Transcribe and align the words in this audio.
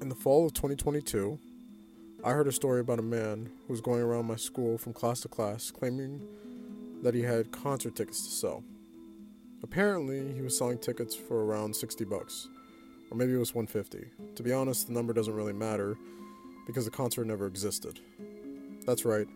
In 0.00 0.08
the 0.08 0.14
fall 0.14 0.46
of 0.46 0.52
2022, 0.52 1.40
I 2.22 2.30
heard 2.30 2.46
a 2.46 2.52
story 2.52 2.80
about 2.80 3.00
a 3.00 3.02
man 3.02 3.50
who 3.66 3.72
was 3.72 3.80
going 3.80 4.00
around 4.00 4.26
my 4.26 4.36
school 4.36 4.78
from 4.78 4.92
class 4.92 5.22
to 5.22 5.28
class 5.28 5.72
claiming 5.72 6.22
that 7.02 7.14
he 7.14 7.22
had 7.22 7.50
concert 7.50 7.96
tickets 7.96 8.24
to 8.24 8.30
sell. 8.30 8.62
Apparently, 9.64 10.32
he 10.34 10.40
was 10.40 10.56
selling 10.56 10.78
tickets 10.78 11.16
for 11.16 11.44
around 11.44 11.74
60 11.74 12.04
bucks, 12.04 12.48
or 13.10 13.16
maybe 13.16 13.32
it 13.32 13.38
was 13.38 13.56
150. 13.56 14.08
To 14.36 14.42
be 14.44 14.52
honest, 14.52 14.86
the 14.86 14.92
number 14.92 15.12
doesn't 15.12 15.34
really 15.34 15.52
matter 15.52 15.96
because 16.64 16.84
the 16.84 16.92
concert 16.92 17.24
never 17.24 17.48
existed. 17.48 17.98
That's 18.86 19.04
right, 19.04 19.26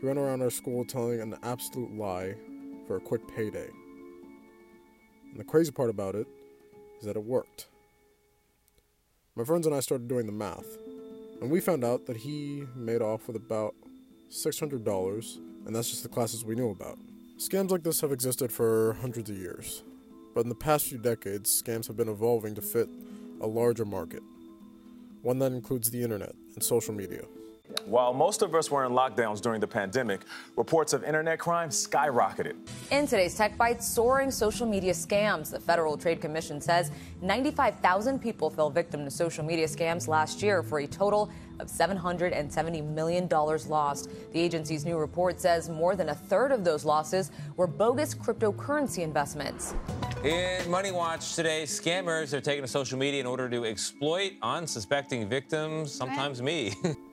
he 0.00 0.04
went 0.04 0.18
around 0.18 0.42
our 0.42 0.50
school 0.50 0.84
telling 0.84 1.20
an 1.20 1.36
absolute 1.44 1.96
lie 1.96 2.34
for 2.88 2.96
a 2.96 3.00
quick 3.00 3.22
payday. 3.28 3.70
And 5.30 5.38
the 5.38 5.44
crazy 5.44 5.70
part 5.70 5.90
about 5.90 6.16
it 6.16 6.26
is 6.98 7.06
that 7.06 7.14
it 7.14 7.22
worked. 7.22 7.68
My 9.34 9.44
friends 9.44 9.66
and 9.66 9.74
I 9.74 9.80
started 9.80 10.08
doing 10.08 10.26
the 10.26 10.32
math, 10.32 10.76
and 11.40 11.50
we 11.50 11.58
found 11.58 11.84
out 11.84 12.04
that 12.04 12.18
he 12.18 12.64
made 12.76 13.00
off 13.00 13.26
with 13.26 13.36
about 13.36 13.74
$600, 14.30 15.36
and 15.66 15.74
that's 15.74 15.88
just 15.88 16.02
the 16.02 16.10
classes 16.10 16.44
we 16.44 16.54
knew 16.54 16.68
about. 16.68 16.98
Scams 17.38 17.70
like 17.70 17.82
this 17.82 18.02
have 18.02 18.12
existed 18.12 18.52
for 18.52 18.92
hundreds 19.00 19.30
of 19.30 19.38
years, 19.38 19.84
but 20.34 20.42
in 20.42 20.50
the 20.50 20.54
past 20.54 20.84
few 20.84 20.98
decades, 20.98 21.62
scams 21.62 21.86
have 21.86 21.96
been 21.96 22.10
evolving 22.10 22.54
to 22.56 22.60
fit 22.60 22.90
a 23.40 23.46
larger 23.46 23.86
market, 23.86 24.22
one 25.22 25.38
that 25.38 25.52
includes 25.52 25.90
the 25.90 26.02
internet 26.02 26.34
and 26.54 26.62
social 26.62 26.92
media. 26.92 27.22
While 27.92 28.14
most 28.14 28.40
of 28.40 28.54
us 28.54 28.70
were 28.70 28.86
in 28.86 28.92
lockdowns 28.92 29.42
during 29.42 29.60
the 29.60 29.66
pandemic, 29.66 30.22
reports 30.56 30.94
of 30.94 31.04
internet 31.04 31.38
crime 31.38 31.68
skyrocketed. 31.68 32.54
In 32.90 33.06
today's 33.06 33.34
Tech 33.34 33.58
Bite, 33.58 33.82
soaring 33.82 34.30
social 34.30 34.66
media 34.66 34.94
scams. 34.94 35.50
The 35.50 35.60
Federal 35.60 35.98
Trade 35.98 36.18
Commission 36.18 36.58
says 36.58 36.90
95,000 37.20 38.18
people 38.18 38.48
fell 38.48 38.70
victim 38.70 39.04
to 39.04 39.10
social 39.10 39.44
media 39.44 39.66
scams 39.66 40.08
last 40.08 40.42
year 40.42 40.62
for 40.62 40.78
a 40.78 40.86
total 40.86 41.30
of 41.60 41.68
$770 41.68 42.82
million 42.82 43.28
lost. 43.28 44.08
The 44.32 44.40
agency's 44.40 44.86
new 44.86 44.96
report 44.96 45.38
says 45.38 45.68
more 45.68 45.94
than 45.94 46.08
a 46.08 46.14
third 46.14 46.50
of 46.50 46.64
those 46.64 46.86
losses 46.86 47.30
were 47.58 47.66
bogus 47.66 48.14
cryptocurrency 48.14 49.02
investments. 49.02 49.74
In 50.24 50.70
Money 50.70 50.92
Watch 50.92 51.34
today, 51.34 51.64
scammers 51.64 52.32
are 52.32 52.40
taking 52.40 52.62
to 52.62 52.68
social 52.68 52.98
media 52.98 53.20
in 53.20 53.26
order 53.26 53.50
to 53.50 53.66
exploit 53.66 54.32
unsuspecting 54.40 55.28
victims, 55.28 55.92
sometimes 55.92 56.40
me. 56.40 56.72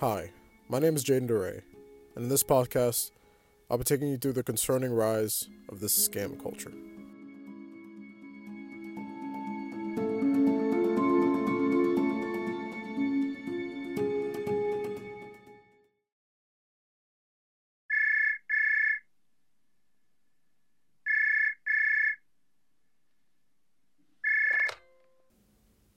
Hi, 0.00 0.30
my 0.68 0.78
name 0.78 0.94
is 0.94 1.02
Jaden 1.02 1.26
Doret, 1.26 1.62
and 2.14 2.24
in 2.24 2.28
this 2.28 2.42
podcast, 2.42 3.12
I'll 3.70 3.78
be 3.78 3.84
taking 3.84 4.08
you 4.08 4.18
through 4.18 4.34
the 4.34 4.42
concerning 4.42 4.92
rise 4.92 5.48
of 5.70 5.80
this 5.80 6.06
scam 6.06 6.38
culture. 6.38 6.70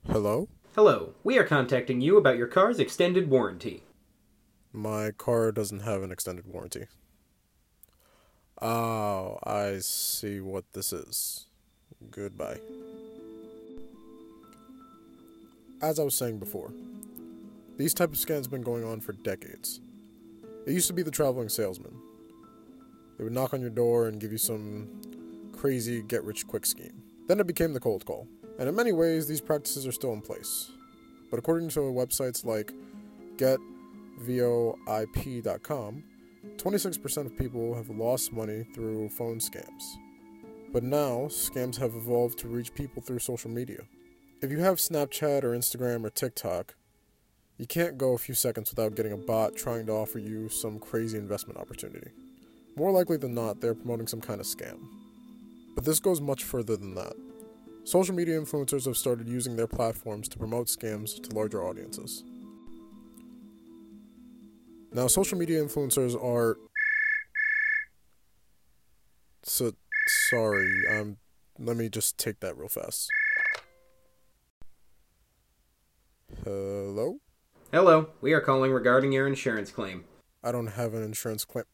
Hello? 0.08 0.47
Hello, 0.73 1.16
we 1.25 1.38
are 1.38 1.44
contacting 1.44 2.00
you 2.00 2.16
about 2.16 2.38
your 2.38 2.47
car's 2.47 2.80
extended 2.80 3.30
warranty. 3.30 3.83
My 4.72 5.12
car 5.12 5.52
doesn't 5.52 5.81
have 5.81 6.03
an 6.03 6.12
extended 6.12 6.45
warranty. 6.45 6.86
Oh, 8.62 9.39
I 9.44 9.80
see 9.80 10.39
what 10.39 10.66
this 10.73 10.94
is. 10.94 11.45
Goodbye. 12.11 12.59
As 15.81 16.00
I 16.00 16.03
was 16.03 16.16
saying 16.16 16.39
before, 16.39 16.72
these 17.78 17.94
type 17.94 18.11
of 18.11 18.17
scams 18.17 18.43
have 18.43 18.52
been 18.52 18.61
going 18.61 18.83
on 18.83 18.99
for 18.99 19.14
decades. 19.14 19.80
It 20.67 20.73
used 20.73 20.88
to 20.88 20.93
be 20.93 21.04
the 21.04 21.11
traveling 21.11 21.49
salesman. 21.49 21.95
They 23.17 23.23
would 23.23 23.33
knock 23.33 23.54
on 23.54 23.61
your 23.61 23.70
door 23.70 24.08
and 24.08 24.20
give 24.20 24.32
you 24.32 24.38
some 24.38 24.89
crazy 25.54 26.02
get 26.04 26.23
rich 26.23 26.45
quick 26.45 26.66
scheme. 26.66 27.02
Then 27.27 27.39
it 27.39 27.48
became 27.48 27.73
the 27.73 27.80
cold 27.80 28.05
call. 28.05 28.27
And 28.60 28.67
in 28.67 28.76
many 28.76 28.92
ways, 28.92 29.27
these 29.27 29.42
practices 29.42 29.88
are 29.88 29.92
still 29.92 30.14
in 30.14 30.22
place. 30.22 30.70
But 31.32 31.39
according 31.39 31.70
to 31.70 31.80
websites 31.80 32.43
like 32.45 32.73
GetVoIP.com, 34.19 36.03
26% 36.57 37.25
of 37.25 37.37
people 37.37 37.75
have 37.75 37.89
lost 37.89 38.31
money 38.31 38.65
through 38.73 39.09
phone 39.09 39.39
scams. 39.39 39.97
But 40.71 40.83
now, 40.83 41.27
scams 41.27 41.77
have 41.77 41.95
evolved 41.95 42.37
to 42.39 42.47
reach 42.47 42.73
people 42.73 43.02
through 43.02 43.19
social 43.19 43.49
media. 43.49 43.81
If 44.41 44.52
you 44.52 44.59
have 44.59 44.77
Snapchat 44.77 45.43
or 45.43 45.52
Instagram 45.52 46.05
or 46.05 46.09
TikTok, 46.09 46.75
you 47.57 47.65
can't 47.65 47.97
go 47.97 48.13
a 48.13 48.17
few 48.17 48.35
seconds 48.35 48.69
without 48.69 48.95
getting 48.95 49.11
a 49.11 49.17
bot 49.17 49.55
trying 49.55 49.85
to 49.87 49.91
offer 49.93 50.19
you 50.19 50.47
some 50.47 50.80
crazy 50.80 51.17
investment 51.17 51.59
opportunity. 51.59 52.11
More 52.77 52.91
likely 52.91 53.17
than 53.17 53.33
not, 53.33 53.59
they're 53.59 53.75
promoting 53.75 54.07
some 54.07 54.21
kind 54.21 54.39
of 54.39 54.45
scam. 54.45 54.80
But 55.75 55.83
this 55.83 55.99
goes 55.99 56.21
much 56.21 56.43
further 56.43 56.77
than 56.77 56.95
that. 56.95 57.13
Social 57.83 58.15
media 58.15 58.39
influencers 58.39 58.86
have 58.86 58.95
started 58.95 59.27
using 59.27 59.55
their 59.55 59.67
platforms 59.67 60.30
to 60.30 60.37
promote 60.37 60.67
scams 60.67 61.21
to 61.21 61.36
larger 61.36 61.63
audiences. 61.63 62.23
Now, 64.92 65.08
social 65.08 65.38
media 65.38 65.64
influencers 65.64 66.16
are. 66.22 66.58
So, 69.44 69.73
sorry, 70.08 70.83
um, 70.89 71.17
let 71.58 71.77
me 71.77 71.89
just 71.89 72.17
take 72.17 72.39
that 72.39 72.58
real 72.58 72.67
fast. 72.67 73.10
Hello? 76.44 77.17
Hello, 77.72 78.10
we 78.22 78.33
are 78.33 78.42
calling 78.42 78.72
regarding 78.72 79.11
your 79.11 79.28
insurance 79.28 79.72
claim. 79.72 80.05
I 80.44 80.52
don't 80.52 80.67
have 80.67 80.94
an 80.94 81.04
insurance 81.04 81.45
claim. 81.45 81.66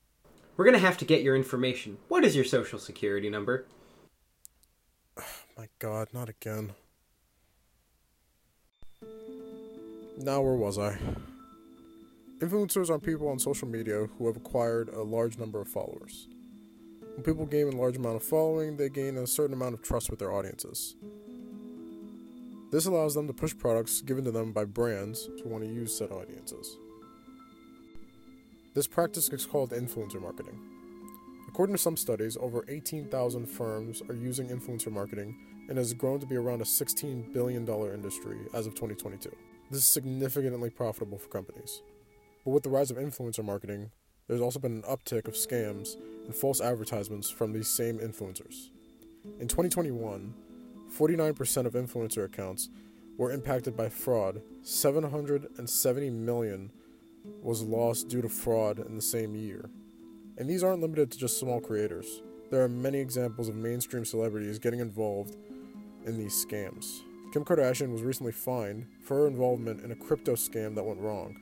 We're 0.57 0.65
gonna 0.65 0.79
have 0.79 0.97
to 0.99 1.05
get 1.05 1.21
your 1.21 1.35
information. 1.35 1.97
What 2.07 2.23
is 2.23 2.35
your 2.35 2.45
social 2.45 2.79
security 2.79 3.29
number? 3.29 3.65
Oh 5.17 5.23
My 5.57 5.67
god, 5.79 6.09
not 6.13 6.29
again. 6.29 6.73
Now, 10.17 10.41
where 10.41 10.55
was 10.55 10.77
I? 10.77 10.97
Influencers 12.39 12.89
are 12.89 12.99
people 12.99 13.29
on 13.29 13.39
social 13.39 13.65
media 13.65 14.09
who 14.17 14.27
have 14.27 14.35
acquired 14.35 14.89
a 14.89 15.01
large 15.01 15.37
number 15.37 15.61
of 15.61 15.69
followers. 15.69 16.27
When 17.13 17.23
people 17.23 17.45
gain 17.45 17.69
a 17.69 17.77
large 17.77 17.95
amount 17.95 18.17
of 18.17 18.23
following, 18.23 18.75
they 18.75 18.89
gain 18.89 19.15
a 19.15 19.25
certain 19.25 19.53
amount 19.53 19.73
of 19.73 19.81
trust 19.81 20.09
with 20.09 20.19
their 20.19 20.33
audiences. 20.33 20.97
This 22.73 22.87
allows 22.87 23.15
them 23.15 23.27
to 23.27 23.33
push 23.33 23.57
products 23.57 24.01
given 24.01 24.25
to 24.25 24.31
them 24.31 24.51
by 24.51 24.65
brands 24.65 25.29
who 25.41 25.47
want 25.47 25.63
to 25.63 25.69
use 25.69 25.97
said 25.97 26.11
audiences. 26.11 26.75
This 28.73 28.85
practice 28.87 29.29
is 29.29 29.45
called 29.45 29.71
influencer 29.71 30.21
marketing. 30.21 30.59
According 31.47 31.75
to 31.75 31.81
some 31.81 31.95
studies, 31.95 32.35
over 32.41 32.65
18,000 32.67 33.45
firms 33.45 34.01
are 34.09 34.15
using 34.15 34.49
influencer 34.49 34.91
marketing 34.91 35.37
and 35.69 35.77
has 35.77 35.93
grown 35.93 36.19
to 36.19 36.25
be 36.25 36.35
around 36.35 36.59
a 36.59 36.65
$16 36.65 37.31
billion 37.31 37.65
industry 37.65 38.39
as 38.53 38.67
of 38.67 38.73
2022. 38.73 39.33
This 39.71 39.79
is 39.79 39.87
significantly 39.87 40.69
profitable 40.69 41.17
for 41.17 41.29
companies. 41.29 41.81
But 42.45 42.51
with 42.51 42.63
the 42.63 42.69
rise 42.69 42.91
of 42.91 42.97
influencer 42.97 43.43
marketing, 43.43 43.89
there's 44.27 44.41
also 44.41 44.59
been 44.59 44.77
an 44.77 44.81
uptick 44.83 45.27
of 45.27 45.33
scams 45.33 45.95
and 46.25 46.35
false 46.35 46.61
advertisements 46.61 47.29
from 47.29 47.51
these 47.51 47.67
same 47.67 47.97
influencers. 47.97 48.69
In 49.39 49.47
2021, 49.47 50.33
49% 50.95 51.65
of 51.65 51.73
influencer 51.73 52.23
accounts 52.23 52.69
were 53.17 53.31
impacted 53.31 53.75
by 53.75 53.89
fraud. 53.89 54.41
770 54.61 56.09
million 56.11 56.71
was 57.41 57.63
lost 57.63 58.09
due 58.09 58.21
to 58.21 58.29
fraud 58.29 58.79
in 58.79 58.95
the 58.95 59.01
same 59.01 59.35
year. 59.35 59.69
And 60.37 60.47
these 60.47 60.63
aren't 60.63 60.81
limited 60.81 61.11
to 61.11 61.17
just 61.17 61.39
small 61.39 61.59
creators. 61.59 62.21
There 62.51 62.61
are 62.61 62.69
many 62.69 62.99
examples 62.99 63.49
of 63.49 63.55
mainstream 63.55 64.05
celebrities 64.05 64.59
getting 64.59 64.79
involved 64.79 65.35
in 66.05 66.17
these 66.17 66.45
scams. 66.45 66.99
Kim 67.33 67.43
Kardashian 67.43 67.91
was 67.91 68.03
recently 68.03 68.31
fined 68.31 68.85
for 69.01 69.17
her 69.17 69.27
involvement 69.27 69.83
in 69.83 69.91
a 69.91 69.95
crypto 69.95 70.35
scam 70.35 70.75
that 70.75 70.85
went 70.85 70.99
wrong. 70.99 71.35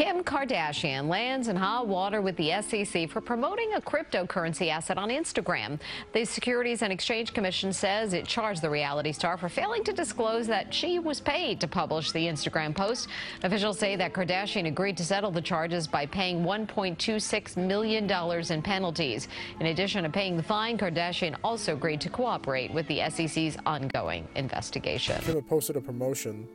Kim 0.00 0.24
Kardashian 0.24 1.08
lands 1.08 1.48
in 1.48 1.56
hot 1.56 1.86
water 1.86 2.22
with 2.22 2.34
the 2.36 2.62
SEC 2.62 3.10
for 3.10 3.20
promoting 3.20 3.74
a 3.74 3.82
cryptocurrency 3.82 4.70
asset 4.70 4.96
on 4.96 5.10
Instagram. 5.10 5.78
The 6.14 6.24
Securities 6.24 6.80
and 6.80 6.90
Exchange 6.90 7.34
Commission 7.34 7.70
says 7.70 8.14
it 8.14 8.26
charged 8.26 8.62
the 8.62 8.70
reality 8.70 9.12
star 9.12 9.36
for 9.36 9.50
failing 9.50 9.84
to 9.84 9.92
disclose 9.92 10.46
that 10.46 10.72
she 10.72 10.98
was 10.98 11.20
paid 11.20 11.60
to 11.60 11.68
publish 11.68 12.12
the 12.12 12.26
Instagram 12.26 12.74
post. 12.74 13.08
Officials 13.42 13.78
say 13.78 13.94
that 13.96 14.14
Kardashian 14.14 14.66
agreed 14.66 14.96
to 14.96 15.04
settle 15.04 15.30
the 15.30 15.42
charges 15.42 15.86
by 15.86 16.06
paying 16.06 16.44
$1.26 16.44 17.58
million 17.58 18.10
in 18.50 18.62
penalties. 18.62 19.28
In 19.60 19.66
addition 19.66 20.04
to 20.04 20.08
paying 20.08 20.34
the 20.34 20.42
fine, 20.42 20.78
Kardashian 20.78 21.36
also 21.44 21.74
agreed 21.74 22.00
to 22.00 22.08
cooperate 22.08 22.72
with 22.72 22.86
the 22.88 23.02
SEC's 23.10 23.58
ongoing 23.66 24.26
investigation. 24.34 25.20
Kim 25.20 25.42
posted 25.42 25.76
a 25.76 25.80
promotion 25.82 26.48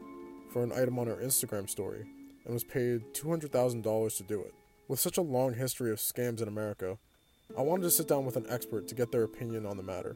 for 0.49 0.63
an 0.63 0.71
item 0.71 0.97
on 0.97 1.05
her 1.05 1.17
Instagram 1.17 1.69
story 1.69 2.07
and 2.45 2.53
was 2.53 2.63
paid 2.63 3.01
$200,000 3.13 4.17
to 4.17 4.23
do 4.23 4.41
it. 4.41 4.53
With 4.87 4.99
such 4.99 5.17
a 5.17 5.21
long 5.21 5.53
history 5.55 5.91
of 5.91 5.97
scams 5.97 6.41
in 6.41 6.47
America, 6.47 6.97
I 7.57 7.61
wanted 7.61 7.83
to 7.83 7.91
sit 7.91 8.07
down 8.07 8.25
with 8.25 8.37
an 8.37 8.45
expert 8.49 8.87
to 8.87 8.95
get 8.95 9.11
their 9.11 9.23
opinion 9.23 9.65
on 9.65 9.77
the 9.77 9.83
matter. 9.83 10.15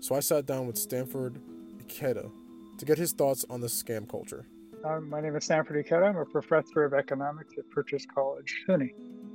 So 0.00 0.14
I 0.14 0.20
sat 0.20 0.46
down 0.46 0.66
with 0.66 0.78
Sanford 0.78 1.40
Ikeda 1.82 2.30
to 2.78 2.84
get 2.84 2.98
his 2.98 3.12
thoughts 3.12 3.44
on 3.50 3.60
the 3.60 3.66
scam 3.66 4.08
culture. 4.08 4.46
Um, 4.84 5.10
my 5.10 5.20
name 5.20 5.34
is 5.36 5.44
Sanford 5.44 5.84
Ikeda. 5.84 6.08
I'm 6.08 6.16
a 6.16 6.24
professor 6.24 6.84
of 6.84 6.94
economics 6.94 7.54
at 7.58 7.68
Purchase 7.70 8.06
College, 8.14 8.64
SUNY. 8.68 8.90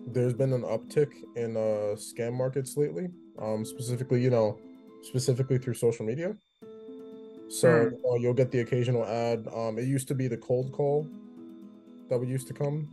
There's 0.07 0.33
been 0.33 0.53
an 0.53 0.63
uptick 0.63 1.11
in 1.35 1.55
uh, 1.55 1.95
scam 1.95 2.33
markets 2.33 2.77
lately, 2.77 3.09
um, 3.39 3.65
specifically, 3.65 4.21
you 4.21 4.29
know, 4.29 4.57
specifically 5.01 5.57
through 5.57 5.73
social 5.75 6.05
media. 6.05 6.35
So 7.49 7.67
Hmm. 7.69 7.93
you 7.95 8.01
know, 8.03 8.15
you'll 8.15 8.33
get 8.33 8.51
the 8.51 8.59
occasional 8.61 9.05
ad. 9.05 9.47
Um, 9.53 9.77
it 9.77 9.85
used 9.85 10.07
to 10.07 10.15
be 10.15 10.27
the 10.27 10.37
cold 10.37 10.71
call 10.71 11.07
that 12.09 12.17
would 12.17 12.29
used 12.29 12.47
to 12.47 12.53
come. 12.53 12.87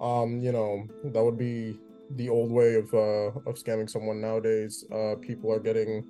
Um, 0.00 0.40
you 0.40 0.52
know, 0.52 0.86
that 1.04 1.22
would 1.22 1.38
be 1.38 1.78
the 2.16 2.28
old 2.28 2.50
way 2.50 2.74
of 2.74 2.92
uh, 2.94 3.30
of 3.48 3.56
scamming 3.56 3.88
someone 3.88 4.20
nowadays. 4.20 4.84
Uh, 4.92 5.14
people 5.20 5.52
are 5.52 5.60
getting 5.60 6.04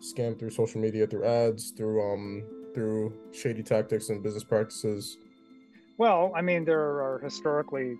scammed 0.00 0.38
through 0.38 0.50
social 0.50 0.80
media, 0.80 1.06
through 1.06 1.24
ads, 1.24 1.70
through 1.70 2.02
um, 2.12 2.44
through 2.74 3.12
shady 3.32 3.62
tactics 3.62 4.08
and 4.08 4.22
business 4.22 4.44
practices. 4.44 5.18
Well, 5.98 6.32
I 6.36 6.42
mean, 6.42 6.64
there 6.64 6.80
are 6.80 7.20
historically, 7.22 7.96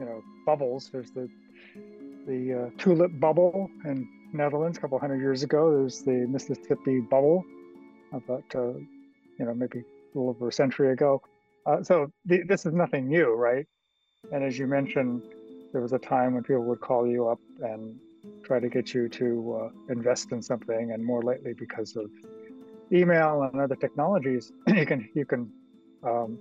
you 0.00 0.04
know, 0.04 0.22
bubbles. 0.44 0.88
There's 0.92 1.10
the 1.10 1.28
the 2.26 2.66
uh, 2.66 2.70
tulip 2.78 3.18
bubble 3.20 3.70
in 3.84 4.08
Netherlands 4.32 4.78
a 4.78 4.80
couple 4.80 4.98
hundred 4.98 5.20
years 5.20 5.42
ago. 5.42 5.70
There's 5.70 6.02
the 6.02 6.26
Mississippi 6.28 7.00
bubble 7.00 7.44
about, 8.12 8.44
uh, 8.54 8.72
you 9.38 9.44
know, 9.44 9.54
maybe 9.54 9.80
a 9.80 10.18
little 10.18 10.30
over 10.30 10.48
a 10.48 10.52
century 10.52 10.92
ago. 10.92 11.22
Uh, 11.66 11.82
so 11.82 12.10
th- 12.28 12.46
this 12.46 12.64
is 12.64 12.72
nothing 12.72 13.08
new, 13.08 13.34
right? 13.34 13.66
And 14.32 14.44
as 14.44 14.58
you 14.58 14.66
mentioned, 14.66 15.22
there 15.72 15.80
was 15.80 15.92
a 15.92 15.98
time 15.98 16.34
when 16.34 16.42
people 16.42 16.64
would 16.64 16.80
call 16.80 17.06
you 17.06 17.28
up 17.28 17.40
and 17.60 17.98
try 18.44 18.60
to 18.60 18.68
get 18.68 18.94
you 18.94 19.08
to 19.08 19.60
uh, 19.60 19.92
invest 19.92 20.32
in 20.32 20.42
something, 20.42 20.92
and 20.92 21.04
more 21.04 21.22
lately 21.22 21.54
because 21.54 21.96
of 21.96 22.10
email 22.92 23.42
and 23.42 23.60
other 23.60 23.76
technologies, 23.76 24.52
you 24.68 24.86
can 24.86 25.08
you 25.14 25.24
can 25.24 25.50
um, 26.04 26.38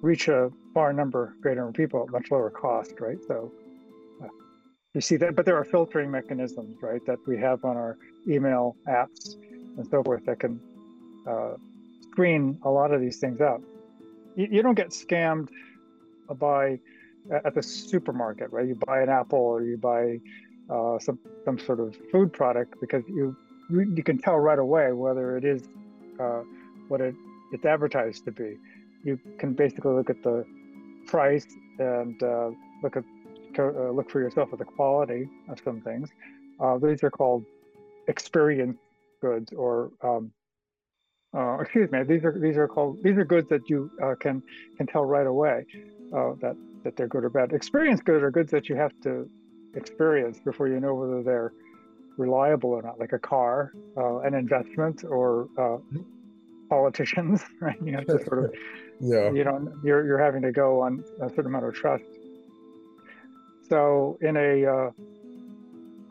reach 0.00 0.28
a 0.28 0.50
far 0.74 0.92
number 0.92 1.34
greater 1.40 1.60
number 1.60 1.70
of 1.70 1.74
people 1.74 2.04
at 2.04 2.10
much 2.10 2.30
lower 2.30 2.50
cost, 2.50 3.00
right? 3.00 3.18
So 3.26 3.52
uh, 4.22 4.28
you 4.94 5.00
see 5.00 5.16
that, 5.16 5.34
but 5.34 5.44
there 5.44 5.56
are 5.56 5.64
filtering 5.64 6.10
mechanisms, 6.10 6.80
right, 6.82 7.04
that 7.06 7.18
we 7.26 7.36
have 7.38 7.64
on 7.64 7.76
our 7.76 7.96
email 8.28 8.76
apps 8.88 9.34
and 9.76 9.86
so 9.88 10.02
forth 10.02 10.24
that 10.26 10.38
can 10.38 10.60
uh, 11.26 11.54
screen 12.10 12.58
a 12.62 12.70
lot 12.70 12.92
of 12.92 13.00
these 13.00 13.18
things 13.18 13.40
out. 13.40 13.62
You, 14.36 14.48
you 14.50 14.62
don't 14.62 14.74
get 14.74 14.90
scammed 14.90 15.48
by 16.38 16.78
at 17.44 17.54
the 17.54 17.62
supermarket, 17.62 18.52
right? 18.52 18.66
You 18.66 18.74
buy 18.74 19.02
an 19.02 19.08
apple 19.08 19.38
or 19.38 19.62
you 19.62 19.76
buy 19.76 20.18
uh, 20.70 20.98
some 20.98 21.18
some 21.44 21.58
sort 21.58 21.80
of 21.80 21.96
food 22.10 22.32
product 22.32 22.80
because 22.80 23.04
you 23.08 23.36
you 23.70 24.02
can 24.02 24.18
tell 24.18 24.36
right 24.38 24.58
away 24.58 24.92
whether 24.92 25.36
it 25.36 25.44
is 25.44 25.62
uh, 26.20 26.42
what 26.88 27.00
it, 27.00 27.14
it's 27.52 27.64
advertised 27.64 28.24
to 28.24 28.32
be. 28.32 28.58
You 29.04 29.18
can 29.38 29.54
basically 29.54 29.92
look 29.92 30.10
at 30.10 30.22
the 30.22 30.44
price 31.06 31.46
and 31.78 32.22
uh, 32.22 32.50
look 32.82 32.96
at 32.96 33.04
uh, 33.58 33.90
look 33.90 34.10
for 34.10 34.20
yourself 34.20 34.52
at 34.52 34.58
the 34.58 34.64
quality 34.64 35.28
of 35.48 35.58
some 35.64 35.80
things. 35.80 36.10
Uh, 36.60 36.78
these 36.78 37.02
are 37.02 37.10
called 37.10 37.44
experience 38.08 38.78
goods, 39.20 39.52
or 39.52 39.92
um, 40.02 40.32
uh, 41.34 41.58
excuse 41.60 41.90
me, 41.90 42.02
these 42.02 42.24
are 42.24 42.38
these 42.38 42.56
are 42.56 42.68
called 42.68 43.02
these 43.02 43.16
are 43.16 43.24
goods 43.24 43.48
that 43.48 43.68
you 43.68 43.90
uh, 44.02 44.14
can 44.20 44.42
can 44.76 44.86
tell 44.86 45.04
right 45.04 45.26
away 45.26 45.64
uh, 46.14 46.32
that 46.40 46.56
that 46.84 46.96
they're 46.96 47.08
good 47.08 47.24
or 47.24 47.30
bad. 47.30 47.52
Experience 47.52 48.00
goods 48.02 48.22
are 48.22 48.30
goods 48.30 48.50
that 48.50 48.68
you 48.68 48.76
have 48.76 48.92
to 49.02 49.28
experience 49.74 50.38
before 50.44 50.68
you 50.68 50.78
know 50.78 50.94
whether 50.94 51.22
they're 51.22 51.52
reliable 52.18 52.70
or 52.70 52.82
not, 52.82 53.00
like 53.00 53.12
a 53.12 53.18
car, 53.18 53.72
uh, 53.96 54.18
an 54.18 54.34
investment, 54.34 55.04
or 55.04 55.48
uh, 55.56 55.78
politicians. 56.68 57.42
Right? 57.60 57.80
You 57.82 57.94
have 57.94 58.06
to 58.06 58.22
sort 58.24 58.44
of 58.44 58.54
Yeah. 59.00 59.32
you 59.32 59.42
know 59.42 59.72
you're 59.82 60.06
you're 60.06 60.22
having 60.22 60.42
to 60.42 60.52
go 60.52 60.80
on 60.80 61.02
a 61.20 61.28
certain 61.30 61.46
amount 61.46 61.64
of 61.64 61.74
trust. 61.74 62.04
So 63.68 64.18
in 64.20 64.36
a 64.36 64.64
uh, 64.66 64.90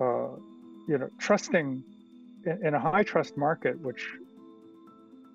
uh, 0.03 0.29
you 0.87 0.97
know 0.97 1.09
trusting 1.19 1.83
in, 2.45 2.65
in 2.65 2.73
a 2.73 2.79
high 2.79 3.03
trust 3.03 3.37
market, 3.37 3.79
which 3.79 4.09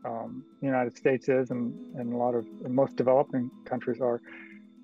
um, 0.07 0.45
the 0.61 0.67
United 0.67 0.97
States 0.97 1.29
is, 1.29 1.51
and, 1.51 1.75
and 1.97 2.13
a 2.13 2.17
lot 2.17 2.35
of 2.35 2.47
most 2.69 2.97
developing 2.97 3.51
countries 3.65 4.01
are, 4.01 4.21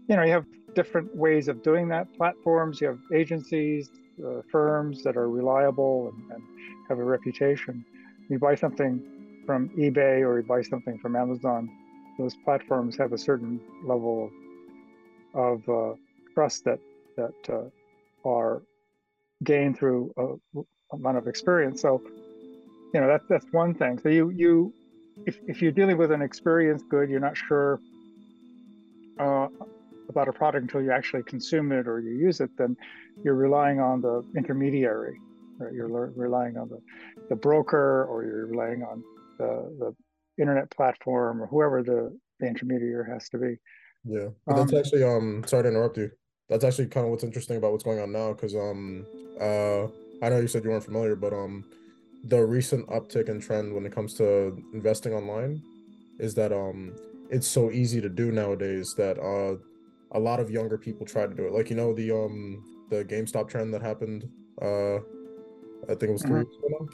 you 0.08 0.16
know, 0.16 0.22
you 0.22 0.32
have 0.32 0.46
different 0.74 1.14
ways 1.14 1.48
of 1.48 1.62
doing 1.62 1.88
that. 1.88 2.12
Platforms, 2.16 2.80
you 2.80 2.88
have 2.88 2.98
agencies, 3.14 3.90
uh, 4.26 4.42
firms 4.50 5.02
that 5.04 5.16
are 5.16 5.28
reliable 5.28 6.12
and, 6.12 6.32
and 6.32 6.42
have 6.88 6.98
a 6.98 7.04
reputation. 7.04 7.84
You 8.28 8.38
buy 8.38 8.54
something 8.54 9.02
from 9.46 9.68
eBay 9.70 10.20
or 10.26 10.40
you 10.40 10.46
buy 10.46 10.62
something 10.62 10.98
from 10.98 11.16
Amazon, 11.16 11.68
those 12.18 12.34
platforms 12.44 12.96
have 12.96 13.12
a 13.12 13.18
certain 13.18 13.60
level 13.84 14.30
of, 15.34 15.68
of 15.68 15.68
uh, 15.68 15.94
trust 16.34 16.64
that 16.64 16.78
that 17.16 17.34
uh, 17.50 18.28
are 18.28 18.62
gained 19.44 19.76
through 19.78 20.12
a 20.16 20.94
amount 20.94 21.18
of 21.18 21.26
experience. 21.26 21.80
So, 21.82 22.00
you 22.94 23.00
know, 23.00 23.06
that's 23.06 23.24
that's 23.28 23.46
one 23.52 23.74
thing. 23.74 23.98
So 23.98 24.08
you 24.08 24.30
you 24.30 24.72
if 25.26 25.38
if 25.46 25.62
you're 25.62 25.72
dealing 25.72 25.98
with 25.98 26.10
an 26.12 26.22
experience 26.22 26.82
good, 26.90 27.10
you're 27.10 27.20
not 27.20 27.36
sure 27.36 27.80
uh, 29.20 29.48
about 30.08 30.28
a 30.28 30.32
product 30.32 30.62
until 30.62 30.82
you 30.82 30.92
actually 30.92 31.22
consume 31.24 31.72
it 31.72 31.86
or 31.86 32.00
you 32.00 32.12
use 32.14 32.40
it, 32.40 32.50
then 32.58 32.76
you're 33.24 33.34
relying 33.34 33.80
on 33.80 34.00
the 34.00 34.24
intermediary. 34.36 35.18
Right? 35.58 35.72
You're 35.72 35.88
le- 35.88 36.12
relying 36.16 36.56
on 36.56 36.68
the 36.68 36.80
the 37.30 37.36
broker 37.36 38.04
or 38.04 38.24
you're 38.24 38.46
relying 38.46 38.82
on 38.82 39.02
the 39.38 39.76
the 39.78 40.42
internet 40.42 40.70
platform 40.70 41.42
or 41.42 41.46
whoever 41.46 41.82
the, 41.82 42.18
the 42.40 42.46
intermediary 42.46 43.10
has 43.10 43.28
to 43.28 43.38
be. 43.38 43.56
Yeah, 44.04 44.28
but 44.46 44.56
that's 44.56 44.72
Um, 44.72 44.78
actually 44.78 45.04
um 45.04 45.44
sorry 45.46 45.64
to 45.64 45.68
interrupt 45.68 45.98
you. 45.98 46.10
That's 46.48 46.64
actually 46.64 46.88
kind 46.88 47.06
of 47.06 47.10
what's 47.10 47.24
interesting 47.24 47.56
about 47.56 47.72
what's 47.72 47.84
going 47.84 48.00
on 48.00 48.12
now, 48.12 48.32
because 48.32 48.54
um 48.54 49.06
uh 49.40 49.84
I 50.22 50.28
know 50.28 50.40
you 50.40 50.48
said 50.48 50.64
you 50.64 50.70
weren't 50.70 50.84
familiar, 50.84 51.16
but 51.16 51.32
um 51.32 51.64
the 52.24 52.44
recent 52.44 52.86
uptick 52.88 53.28
in 53.28 53.40
trend 53.40 53.72
when 53.74 53.84
it 53.84 53.92
comes 53.92 54.14
to 54.14 54.56
investing 54.72 55.12
online 55.12 55.62
is 56.18 56.34
that 56.34 56.52
um 56.52 56.94
it's 57.30 57.46
so 57.46 57.70
easy 57.70 58.00
to 58.00 58.08
do 58.08 58.30
nowadays 58.30 58.94
that 58.96 59.18
uh 59.18 59.56
a 60.16 60.20
lot 60.20 60.38
of 60.40 60.50
younger 60.50 60.76
people 60.76 61.06
try 61.06 61.26
to 61.26 61.34
do 61.34 61.46
it. 61.46 61.52
Like 61.52 61.70
you 61.70 61.76
know 61.76 61.92
the 61.94 62.10
um 62.12 62.62
the 62.90 63.04
GameStop 63.04 63.48
trend 63.48 63.72
that 63.74 63.82
happened 63.82 64.28
uh 64.60 64.96
I 65.88 65.94
think 65.98 66.04
it 66.04 66.12
was 66.12 66.22
3 66.22 66.30
Mhm. 66.30 66.44
years 66.44 66.58
ago. 66.66 66.88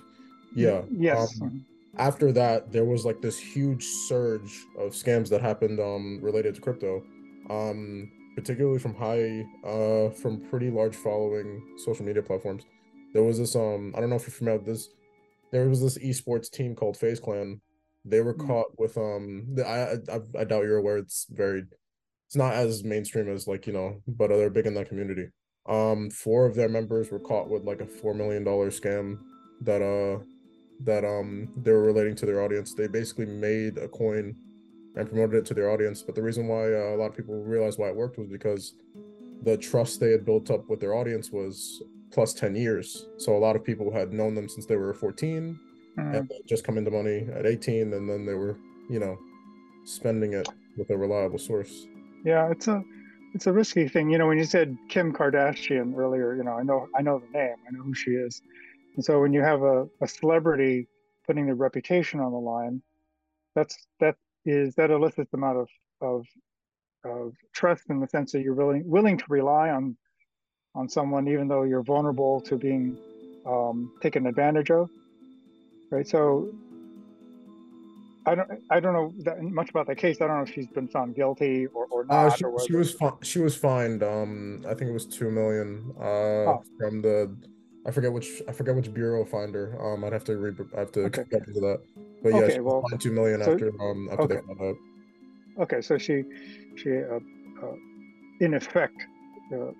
Yeah. 0.54 0.82
Yes. 0.90 1.40
um, 1.42 1.64
after 1.98 2.30
that 2.32 2.70
there 2.72 2.84
was 2.84 3.04
like 3.04 3.20
this 3.20 3.38
huge 3.38 3.84
surge 4.08 4.64
of 4.78 4.92
scams 4.92 5.28
that 5.28 5.40
happened 5.40 5.80
um 5.80 6.20
related 6.22 6.54
to 6.54 6.60
crypto 6.60 7.02
um 7.50 8.08
particularly 8.36 8.78
from 8.78 8.94
high 8.94 9.44
uh 9.64 10.08
from 10.10 10.40
pretty 10.48 10.70
large 10.70 10.94
following 10.94 11.60
social 11.84 12.04
media 12.04 12.22
platforms 12.22 12.62
there 13.14 13.24
was 13.24 13.38
this 13.38 13.56
um 13.56 13.92
i 13.96 14.00
don't 14.00 14.10
know 14.10 14.16
if 14.16 14.22
you're 14.22 14.30
familiar 14.30 14.58
with 14.58 14.66
this 14.66 14.90
there 15.52 15.68
was 15.68 15.80
this 15.82 15.98
esports 15.98 16.50
team 16.50 16.74
called 16.74 16.96
FaZe 16.96 17.20
Clan 17.20 17.60
they 18.04 18.20
were 18.20 18.34
Mm. 18.34 18.46
caught 18.46 18.78
with 18.78 18.96
um 18.96 19.46
the, 19.54 19.66
I, 19.66 19.94
I 20.14 20.20
i 20.40 20.44
doubt 20.44 20.64
you're 20.64 20.78
aware 20.78 20.98
it's 20.98 21.26
very 21.30 21.64
it's 22.26 22.36
not 22.36 22.54
as 22.54 22.84
mainstream 22.84 23.28
as 23.28 23.46
like 23.46 23.66
you 23.66 23.72
know 23.72 24.00
but 24.06 24.28
they're 24.28 24.50
big 24.50 24.66
in 24.66 24.74
that 24.74 24.88
community 24.88 25.28
um 25.66 26.10
four 26.10 26.46
of 26.46 26.54
their 26.54 26.68
members 26.68 27.10
were 27.10 27.18
caught 27.18 27.50
with 27.50 27.64
like 27.64 27.80
a 27.80 27.86
four 27.86 28.14
million 28.14 28.44
dollar 28.44 28.70
scam 28.70 29.18
that 29.62 29.82
uh 29.82 30.22
that 30.84 31.04
um 31.04 31.48
they 31.56 31.72
were 31.72 31.82
relating 31.82 32.14
to 32.14 32.24
their 32.24 32.40
audience. 32.40 32.72
They 32.72 32.86
basically 32.86 33.26
made 33.26 33.78
a 33.78 33.88
coin 33.88 34.36
and 34.94 35.08
promoted 35.08 35.34
it 35.40 35.46
to 35.46 35.54
their 35.54 35.70
audience. 35.70 36.02
But 36.02 36.14
the 36.14 36.22
reason 36.22 36.46
why 36.46 36.72
uh, 36.72 36.94
a 36.94 36.96
lot 36.96 37.10
of 37.10 37.16
people 37.16 37.42
realized 37.42 37.80
why 37.80 37.88
it 37.88 37.96
worked 37.96 38.16
was 38.16 38.28
because 38.28 38.74
the 39.42 39.56
trust 39.56 39.98
they 39.98 40.12
had 40.12 40.24
built 40.24 40.52
up 40.52 40.68
with 40.70 40.78
their 40.78 40.94
audience 40.94 41.32
was 41.32 41.82
plus 42.18 42.34
10 42.34 42.56
years. 42.56 43.06
So 43.16 43.36
a 43.36 43.38
lot 43.38 43.54
of 43.54 43.62
people 43.62 43.92
had 43.92 44.12
known 44.12 44.34
them 44.34 44.48
since 44.48 44.66
they 44.66 44.74
were 44.74 44.92
14 44.92 45.56
Mhm. 45.96 46.16
and 46.16 46.28
they 46.28 46.40
just 46.46 46.64
come 46.64 46.76
into 46.76 46.90
money 46.90 47.28
at 47.32 47.46
18 47.46 47.92
and 47.92 48.10
then 48.10 48.26
they 48.26 48.34
were, 48.34 48.56
you 48.90 48.98
know, 48.98 49.16
spending 49.84 50.32
it 50.32 50.48
with 50.76 50.90
a 50.90 50.96
reliable 50.98 51.38
source. 51.38 51.86
Yeah, 52.24 52.50
it's 52.50 52.66
a 52.66 52.82
it's 53.34 53.46
a 53.46 53.52
risky 53.52 53.86
thing. 53.86 54.10
You 54.10 54.18
know, 54.18 54.26
when 54.26 54.36
you 54.36 54.48
said 54.56 54.76
Kim 54.88 55.12
Kardashian 55.12 55.96
earlier, 55.96 56.34
you 56.34 56.42
know, 56.42 56.54
I 56.54 56.64
know 56.64 56.88
I 56.98 57.02
know 57.02 57.20
the 57.20 57.30
name, 57.38 57.54
I 57.68 57.70
know 57.70 57.84
who 57.84 57.94
she 57.94 58.10
is. 58.26 58.42
And 58.96 59.04
so 59.04 59.20
when 59.20 59.32
you 59.32 59.42
have 59.42 59.62
a, 59.62 59.86
a 60.00 60.08
celebrity 60.08 60.88
putting 61.24 61.46
their 61.46 61.54
reputation 61.54 62.18
on 62.18 62.32
the 62.32 62.38
line, 62.54 62.82
that's 63.54 63.76
that 64.00 64.16
is 64.44 64.74
that 64.74 64.90
elicits 64.90 65.30
the 65.30 65.36
amount 65.36 65.58
of 65.58 65.68
of 66.00 66.26
of 67.04 67.32
trust 67.52 67.84
in 67.90 68.00
the 68.00 68.08
sense 68.08 68.32
that 68.32 68.42
you're 68.42 68.54
willing 68.62 68.82
willing 68.90 69.16
to 69.18 69.24
rely 69.28 69.70
on 69.70 69.96
on 70.78 70.88
someone 70.88 71.26
even 71.28 71.48
though 71.48 71.64
you're 71.64 71.82
vulnerable 71.82 72.40
to 72.42 72.56
being 72.56 72.96
um, 73.44 73.92
taken 74.00 74.26
advantage 74.26 74.70
of. 74.70 74.88
Right. 75.90 76.06
So 76.06 76.52
I 78.26 78.34
don't 78.36 78.50
I 78.70 78.78
don't 78.78 78.92
know 78.92 79.12
that 79.24 79.42
much 79.42 79.70
about 79.70 79.86
that 79.88 79.96
case. 79.96 80.20
I 80.20 80.26
don't 80.26 80.36
know 80.36 80.42
if 80.48 80.52
she's 80.54 80.66
been 80.68 80.86
found 80.88 81.16
guilty 81.16 81.66
or, 81.66 81.86
or 81.90 82.04
not. 82.04 82.26
Uh, 82.26 82.30
she, 82.36 82.44
or 82.44 82.60
she 82.66 82.76
was 82.76 82.92
fi- 82.92 83.18
she 83.22 83.38
was 83.40 83.56
fined. 83.56 84.02
Um, 84.02 84.64
I 84.68 84.74
think 84.74 84.90
it 84.90 84.92
was 85.00 85.06
two 85.06 85.30
million. 85.30 85.92
Uh, 85.98 86.04
Oh. 86.50 86.62
from 86.78 87.02
the, 87.02 87.34
I 87.86 87.90
forget 87.90 88.12
which 88.12 88.28
I 88.48 88.52
forget 88.52 88.76
which 88.76 88.92
bureau 88.94 89.24
fined 89.24 89.54
her. 89.54 89.66
Um, 89.84 90.04
I'd 90.04 90.12
have 90.12 90.24
to 90.24 90.36
re- 90.36 90.66
I 90.76 90.80
have 90.80 90.92
to 90.92 91.00
Okay. 91.06 91.24
get 91.30 91.46
into 91.48 91.60
that. 91.60 91.80
But 92.22 92.30
yeah, 92.34 92.38
Okay, 92.42 92.54
she 92.54 92.60
well, 92.60 92.82
fined 92.88 93.00
two 93.00 93.12
million 93.12 93.42
so- 93.42 93.52
after 93.54 93.68
um 93.82 94.08
after 94.12 94.26
they 94.28 94.34
okay. 94.36 94.46
found 94.46 94.60
out. 94.68 94.76
okay, 95.64 95.80
so 95.80 95.96
she 95.98 96.22
she 96.76 96.90
uh, 96.98 97.18
uh, 97.64 97.74
in 98.40 98.54
effect 98.54 99.00
uh, 99.54 99.72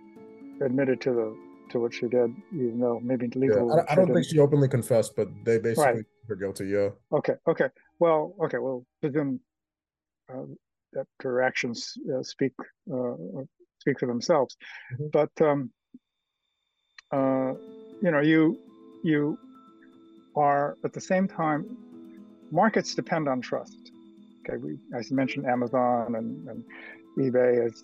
admitted 0.61 1.01
to 1.03 1.13
the 1.13 1.37
to 1.71 1.81
what 1.81 1.93
she 1.93 2.07
did, 2.09 2.35
even 2.53 2.81
though 2.81 2.99
maybe 3.01 3.29
legal. 3.35 3.69
Yeah, 3.69 3.85
I, 3.89 3.93
I 3.93 3.95
don't 3.95 4.13
think 4.13 4.25
she 4.25 4.39
openly 4.39 4.69
confessed, 4.69 5.15
but 5.17 5.29
they 5.45 5.59
basically 5.59 5.93
Right. 5.93 6.05
her 6.29 6.37
guilty. 6.37 6.67
Yeah. 6.67 6.91
Okay, 7.13 7.35
okay. 7.47 7.69
Well, 7.99 8.35
okay. 8.45 8.59
Well, 8.59 8.87
presume 9.03 9.41
uh, 10.33 10.45
that 10.95 11.07
her 11.21 11.43
actions 11.43 11.95
uh, 12.15 12.23
speak 12.23 12.53
uh, 12.93 13.15
speak 13.81 13.99
for 14.01 14.07
themselves. 14.07 14.57
Mhm. 14.95 15.13
But 15.13 15.31
um, 15.43 15.71
uh, 17.13 17.55
you 18.03 18.11
know, 18.11 18.21
you 18.21 18.59
you 19.05 19.39
are 20.37 20.77
at 20.85 20.93
the 20.93 21.01
same 21.01 21.29
time. 21.29 21.77
Markets 22.51 22.95
depend 22.95 23.29
on 23.29 23.43
trust. 23.43 23.91
Okay, 24.41 24.57
we 24.57 24.79
as 24.95 25.11
you 25.11 25.17
mentioned 25.17 25.47
Amazon 25.47 26.15
and, 26.15 26.49
and 26.49 26.65
eBay 27.19 27.67
as 27.67 27.83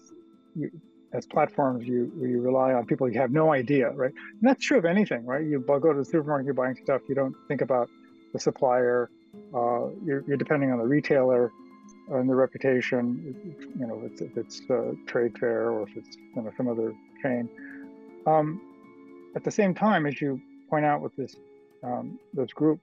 you, 0.54 0.71
as 1.14 1.26
platforms 1.26 1.87
you 1.87 2.12
you 2.21 2.40
rely 2.40 2.73
on 2.73 2.85
people 2.85 3.09
you 3.09 3.21
have 3.21 3.30
no 3.30 3.52
idea, 3.52 3.90
right? 3.90 4.12
And 4.12 4.42
that's 4.42 4.64
true 4.64 4.78
of 4.78 4.85
anything, 4.85 5.25
right? 5.25 5.44
You 5.44 5.61
go 5.61 5.78
to 5.78 5.99
the 5.99 6.04
supermarket, 6.04 6.44
you're 6.44 6.54
buying 6.54 6.76
stuff, 6.83 7.02
you 7.09 7.14
don't 7.14 7.35
think 7.49 7.61
about 7.61 7.88
the 8.33 8.40
supplier. 8.40 9.11
Uh, 9.54 9.88
you're, 10.04 10.23
you're 10.26 10.37
depending 10.37 10.71
on 10.71 10.78
the 10.78 10.85
retailer 10.85 11.50
and 12.11 12.28
the 12.28 12.35
reputation. 12.35 13.35
You 13.78 13.87
know, 13.87 14.02
if 14.04 14.12
it's, 14.12 14.21
if 14.21 14.37
it's 14.37 14.62
trade 15.06 15.38
fair 15.38 15.71
or 15.71 15.88
if 15.88 15.97
it's 15.97 16.16
you 16.37 16.42
know, 16.42 16.52
some 16.56 16.68
other 16.68 16.92
chain. 17.23 17.49
Um, 18.26 18.61
at 19.37 19.44
the 19.44 19.50
same 19.50 19.75
time, 19.75 20.06
as 20.06 20.21
you 20.21 20.40
point 20.68 20.85
out 20.85 21.00
with 21.00 21.14
this 21.16 21.35
um, 21.83 22.18
this 22.33 22.52
group, 22.52 22.80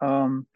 um, 0.00 0.46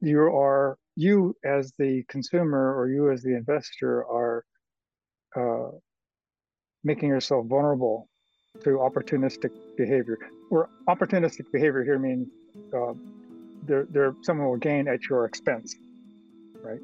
you 0.00 0.20
are 0.20 0.76
you 0.96 1.36
as 1.44 1.72
the 1.78 2.04
consumer 2.08 2.76
or 2.76 2.88
you 2.88 3.10
as 3.10 3.22
the 3.22 3.34
investor 3.36 4.04
are 4.04 4.44
uh, 5.36 5.70
making 6.82 7.08
yourself 7.08 7.46
vulnerable 7.46 8.08
to 8.62 8.70
opportunistic 8.70 9.50
behavior. 9.76 10.18
Or 10.50 10.68
opportunistic 10.88 11.50
behavior 11.52 11.82
here 11.82 11.98
means 11.98 12.28
uh, 12.72 12.94
there, 13.66 13.86
there 13.90 14.14
someone 14.22 14.48
will 14.48 14.56
gain 14.56 14.86
at 14.88 15.08
your 15.08 15.24
expense, 15.24 15.74
right? 16.62 16.80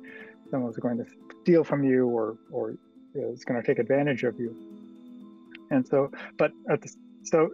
Someone's 0.51 0.77
going 0.77 0.99
to 0.99 1.07
steal 1.43 1.63
from 1.65 1.85
you 1.85 2.07
or 2.09 2.37
or 2.51 2.75
is 3.15 3.45
going 3.45 3.61
to 3.61 3.67
take 3.67 3.79
advantage 3.79 4.25
of 4.25 4.39
you. 4.39 4.55
And 5.71 5.87
so, 5.87 6.11
but 6.39 6.53
at 6.69 6.83
the, 6.83 6.93
so 7.23 7.51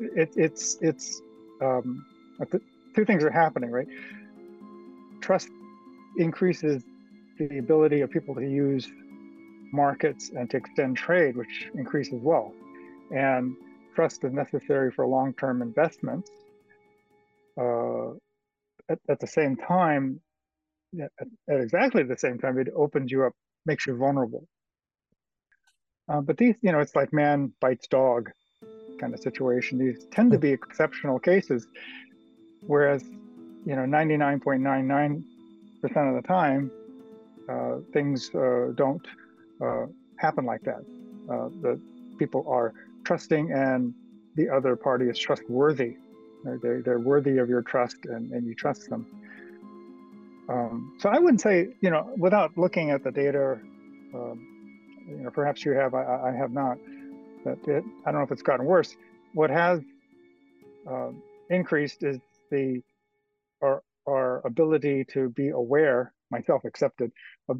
it, 0.00 0.30
it's 0.36 0.78
it's 0.80 1.20
um, 1.60 2.06
the, 2.38 2.60
two 2.94 3.04
things 3.04 3.22
are 3.24 3.30
happening, 3.30 3.70
right? 3.70 3.88
Trust 5.20 5.48
increases 6.16 6.82
the 7.38 7.58
ability 7.58 8.00
of 8.00 8.10
people 8.10 8.34
to 8.34 8.48
use 8.48 8.90
markets 9.72 10.30
and 10.34 10.50
to 10.50 10.56
extend 10.56 10.96
trade, 10.96 11.36
which 11.36 11.68
increases 11.74 12.20
wealth. 12.22 12.54
And 13.10 13.56
trust 13.94 14.24
is 14.24 14.32
necessary 14.32 14.90
for 14.92 15.06
long-term 15.06 15.62
investments. 15.62 16.30
Uh, 17.58 18.10
at, 18.88 18.98
at 19.08 19.20
the 19.20 19.26
same 19.26 19.56
time, 19.56 20.20
at, 21.00 21.10
at 21.48 21.60
exactly 21.60 22.02
the 22.02 22.16
same 22.16 22.38
time, 22.38 22.58
it 22.58 22.68
opens 22.74 23.10
you 23.10 23.24
up, 23.24 23.32
makes 23.66 23.86
you 23.86 23.96
vulnerable. 23.96 24.46
Uh, 26.08 26.20
but 26.20 26.36
these, 26.36 26.56
you 26.60 26.72
know, 26.72 26.80
it's 26.80 26.96
like 26.96 27.12
man 27.12 27.52
bites 27.60 27.86
dog 27.86 28.30
kind 28.98 29.14
of 29.14 29.20
situation. 29.20 29.78
These 29.78 30.06
tend 30.10 30.32
to 30.32 30.38
be 30.38 30.50
exceptional 30.50 31.18
cases, 31.18 31.66
whereas, 32.60 33.02
you 33.64 33.76
know, 33.76 33.82
99.99% 33.82 35.22
of 35.84 36.22
the 36.22 36.26
time, 36.26 36.70
uh, 37.48 37.76
things 37.92 38.30
uh, 38.34 38.72
don't 38.74 39.06
uh, 39.64 39.86
happen 40.16 40.44
like 40.44 40.62
that. 40.62 40.84
Uh, 41.30 41.48
the 41.62 41.80
people 42.18 42.44
are 42.48 42.74
trusting 43.04 43.52
and 43.52 43.94
the 44.36 44.48
other 44.48 44.76
party 44.76 45.06
is 45.06 45.18
trustworthy. 45.18 45.96
They're, 46.44 46.82
they're, 46.82 46.98
worthy 46.98 47.38
of 47.38 47.48
your 47.48 47.62
trust 47.62 47.96
and, 48.04 48.32
and 48.32 48.46
you 48.46 48.54
trust 48.54 48.88
them. 48.88 49.06
Um, 50.48 50.96
so 50.98 51.08
I 51.08 51.18
wouldn't 51.18 51.40
say, 51.40 51.68
you 51.80 51.90
know, 51.90 52.12
without 52.16 52.56
looking 52.56 52.90
at 52.90 53.04
the 53.04 53.10
data, 53.10 53.58
um, 54.14 54.46
you 55.06 55.18
know, 55.18 55.30
perhaps 55.30 55.64
you 55.64 55.72
have, 55.72 55.94
I, 55.94 56.30
I 56.30 56.32
have 56.36 56.50
not, 56.50 56.78
that 57.44 57.58
it, 57.66 57.84
I 58.06 58.10
don't 58.10 58.20
know 58.20 58.24
if 58.24 58.32
it's 58.32 58.42
gotten 58.42 58.66
worse. 58.66 58.96
What 59.34 59.50
has 59.50 59.80
uh, 60.90 61.10
increased 61.50 62.02
is 62.02 62.18
the, 62.50 62.82
our, 63.62 63.82
our 64.08 64.44
ability 64.46 65.04
to 65.12 65.28
be 65.28 65.50
aware, 65.50 66.12
myself 66.30 66.64
accepted, 66.64 67.12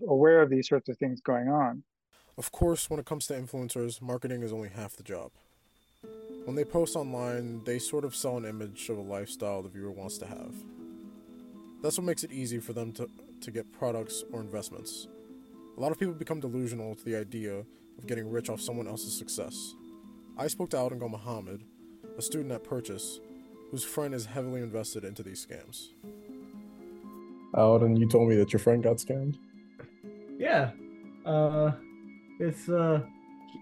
aware 0.09 0.42
of 0.42 0.50
these 0.50 0.69
sorts 0.69 0.88
of 0.88 0.97
things 0.99 1.21
going 1.21 1.49
on. 1.49 1.83
Of 2.40 2.52
course, 2.52 2.88
when 2.88 2.99
it 2.99 3.04
comes 3.04 3.26
to 3.26 3.35
influencers, 3.35 4.00
marketing 4.00 4.42
is 4.42 4.50
only 4.50 4.70
half 4.70 4.97
the 4.97 5.02
job. 5.02 5.30
When 6.47 6.56
they 6.56 6.64
post 6.64 6.97
online, 6.97 7.62
they 7.64 7.78
sort 7.78 8.02
of 8.02 8.16
sell 8.16 8.38
an 8.38 8.47
image 8.47 8.88
of 8.88 8.97
a 8.97 9.02
lifestyle 9.02 9.61
the 9.61 9.68
viewer 9.68 9.90
wants 9.90 10.16
to 10.16 10.26
have. 10.26 10.54
That's 11.82 11.99
what 11.99 12.06
makes 12.06 12.25
it 12.25 12.32
easy 12.32 12.59
for 12.59 12.73
them 12.73 12.92
to, 12.92 13.11
to 13.42 13.50
get 13.50 13.70
products 13.75 14.25
or 14.32 14.40
investments. 14.40 15.06
A 15.76 15.80
lot 15.82 15.92
of 15.92 15.99
people 15.99 16.14
become 16.14 16.40
delusional 16.40 16.94
to 16.94 17.04
the 17.04 17.14
idea 17.14 17.59
of 17.99 18.06
getting 18.06 18.30
rich 18.30 18.49
off 18.49 18.62
someone 18.62 18.88
else's 18.88 19.12
success. 19.12 19.75
I 20.38 20.47
spoke 20.47 20.70
to 20.70 20.78
Aladen 20.78 20.99
Gulmohamad, 20.99 21.61
a 22.16 22.23
student 22.23 22.52
at 22.52 22.64
Purchase, 22.64 23.20
whose 23.70 23.85
friend 23.85 24.14
is 24.14 24.25
heavily 24.25 24.62
invested 24.62 25.04
into 25.04 25.23
these 25.23 25.47
scams. 25.47 25.88
Aladen, 27.52 27.99
you 27.99 28.09
told 28.09 28.30
me 28.30 28.37
that 28.37 28.50
your 28.50 28.61
friend 28.61 28.82
got 28.82 28.97
scammed? 28.97 29.37
Yeah. 30.38 30.70
Uh 31.26 31.73
it's 32.40 32.68
uh 32.68 33.02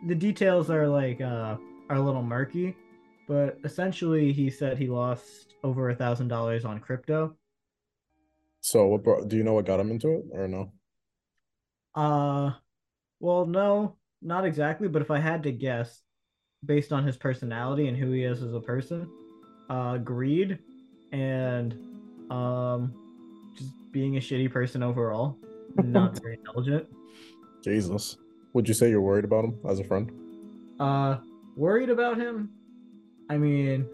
the 0.06 0.14
details 0.14 0.70
are 0.70 0.86
like 0.86 1.20
uh 1.20 1.56
are 1.90 1.96
a 1.96 2.00
little 2.00 2.22
murky, 2.22 2.76
but 3.26 3.58
essentially 3.64 4.32
he 4.32 4.48
said 4.48 4.78
he 4.78 4.86
lost 4.86 5.54
over 5.64 5.90
a 5.90 5.94
thousand 5.94 6.28
dollars 6.28 6.64
on 6.64 6.78
crypto. 6.78 7.36
So, 8.60 8.86
what 8.86 9.02
brought, 9.02 9.28
do 9.28 9.36
you 9.36 9.44
know 9.44 9.54
what 9.54 9.66
got 9.66 9.80
him 9.80 9.90
into 9.90 10.10
it, 10.10 10.24
or 10.32 10.48
no? 10.48 10.72
Uh 11.94 12.52
well 13.20 13.46
no, 13.46 13.96
not 14.22 14.44
exactly, 14.44 14.88
but 14.88 15.02
if 15.02 15.10
I 15.10 15.18
had 15.18 15.42
to 15.42 15.52
guess, 15.52 16.02
based 16.64 16.92
on 16.92 17.04
his 17.04 17.16
personality 17.16 17.88
and 17.88 17.96
who 17.96 18.12
he 18.12 18.22
is 18.22 18.42
as 18.42 18.54
a 18.54 18.60
person, 18.60 19.10
uh 19.68 19.98
greed 19.98 20.58
and 21.12 21.72
um 22.30 22.94
just 23.56 23.70
being 23.90 24.16
a 24.16 24.20
shitty 24.20 24.52
person 24.52 24.84
overall. 24.84 25.36
Not 25.76 26.18
very 26.22 26.38
intelligent. 26.38 26.86
Jesus. 27.64 28.16
Would 28.54 28.68
you 28.68 28.74
say 28.74 28.88
you're 28.90 29.00
worried 29.02 29.24
about 29.24 29.44
him 29.44 29.58
as 29.68 29.78
a 29.80 29.84
friend? 29.84 30.10
Uh, 30.80 31.18
worried 31.56 31.90
about 31.90 32.16
him? 32.16 32.50
I 33.30 33.36
mean, 33.36 33.86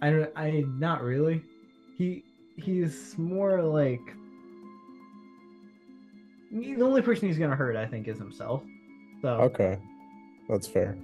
I 0.00 0.10
don't. 0.10 0.30
I 0.36 0.64
not 0.78 1.02
really. 1.02 1.42
He 1.96 2.24
he's 2.56 3.16
more 3.18 3.62
like 3.62 4.00
he- 6.50 6.74
the 6.74 6.82
only 6.84 7.02
person 7.02 7.28
he's 7.28 7.38
gonna 7.38 7.56
hurt. 7.56 7.76
I 7.76 7.86
think 7.86 8.08
is 8.08 8.18
himself. 8.18 8.62
So 9.22 9.28
Okay, 9.28 9.78
that's 10.48 10.66
fair. 10.66 10.96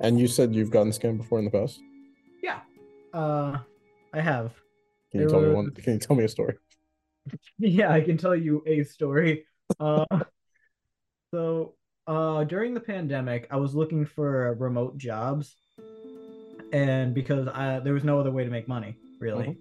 And 0.00 0.20
you 0.20 0.28
said 0.28 0.54
you've 0.54 0.70
gotten 0.70 0.92
scammed 0.92 1.16
before 1.18 1.38
in 1.40 1.44
the 1.44 1.50
past. 1.50 1.80
yeah. 2.42 2.60
Uh, 3.12 3.58
I 4.14 4.20
have. 4.20 4.52
Can 5.10 5.20
you 5.22 5.26
There 5.28 5.28
tell 5.28 5.40
me 5.40 5.54
one? 5.54 5.70
Can 5.72 5.94
you 5.94 5.98
tell 5.98 6.16
me 6.16 6.24
a 6.24 6.28
story? 6.28 6.54
Yeah, 7.58 7.92
I 7.92 8.00
can 8.00 8.16
tell 8.16 8.34
you 8.34 8.62
a 8.66 8.82
story. 8.82 9.46
Uh, 9.78 10.04
so 11.32 11.74
uh, 12.06 12.44
during 12.44 12.74
the 12.74 12.80
pandemic, 12.80 13.46
I 13.50 13.56
was 13.56 13.74
looking 13.74 14.04
for 14.04 14.54
remote 14.54 14.98
jobs, 14.98 15.56
and 16.72 17.14
because 17.14 17.48
I 17.48 17.80
there 17.80 17.94
was 17.94 18.04
no 18.04 18.20
other 18.20 18.30
way 18.30 18.44
to 18.44 18.50
make 18.50 18.68
money, 18.68 18.96
really. 19.18 19.56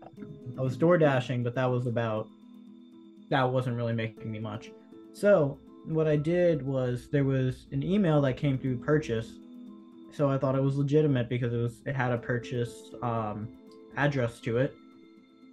I 0.57 0.61
was 0.61 0.75
door 0.75 0.97
dashing, 0.97 1.43
but 1.43 1.55
that 1.55 1.69
was 1.69 1.87
about 1.87 2.27
that 3.29 3.43
wasn't 3.43 3.77
really 3.77 3.93
making 3.93 4.29
me 4.29 4.39
much. 4.39 4.71
So 5.13 5.57
what 5.85 6.07
I 6.07 6.17
did 6.17 6.61
was 6.61 7.07
there 7.09 7.23
was 7.23 7.67
an 7.71 7.83
email 7.83 8.21
that 8.21 8.37
came 8.37 8.57
through 8.57 8.77
purchase, 8.79 9.31
so 10.13 10.29
I 10.29 10.37
thought 10.37 10.55
it 10.55 10.63
was 10.63 10.75
legitimate 10.77 11.29
because 11.29 11.53
it 11.53 11.57
was 11.57 11.81
it 11.85 11.95
had 11.95 12.11
a 12.11 12.17
purchase 12.17 12.91
um, 13.01 13.47
address 13.95 14.39
to 14.41 14.57
it, 14.57 14.73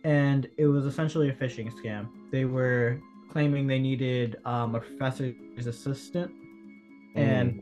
and 0.04 0.48
it 0.56 0.66
was 0.66 0.84
essentially 0.84 1.28
a 1.28 1.32
phishing 1.32 1.70
scam. 1.72 2.08
They 2.32 2.44
were 2.44 3.00
claiming 3.30 3.66
they 3.66 3.78
needed 3.78 4.36
um, 4.44 4.74
a 4.74 4.80
professor's 4.80 5.66
assistant, 5.66 6.30
and 7.14 7.60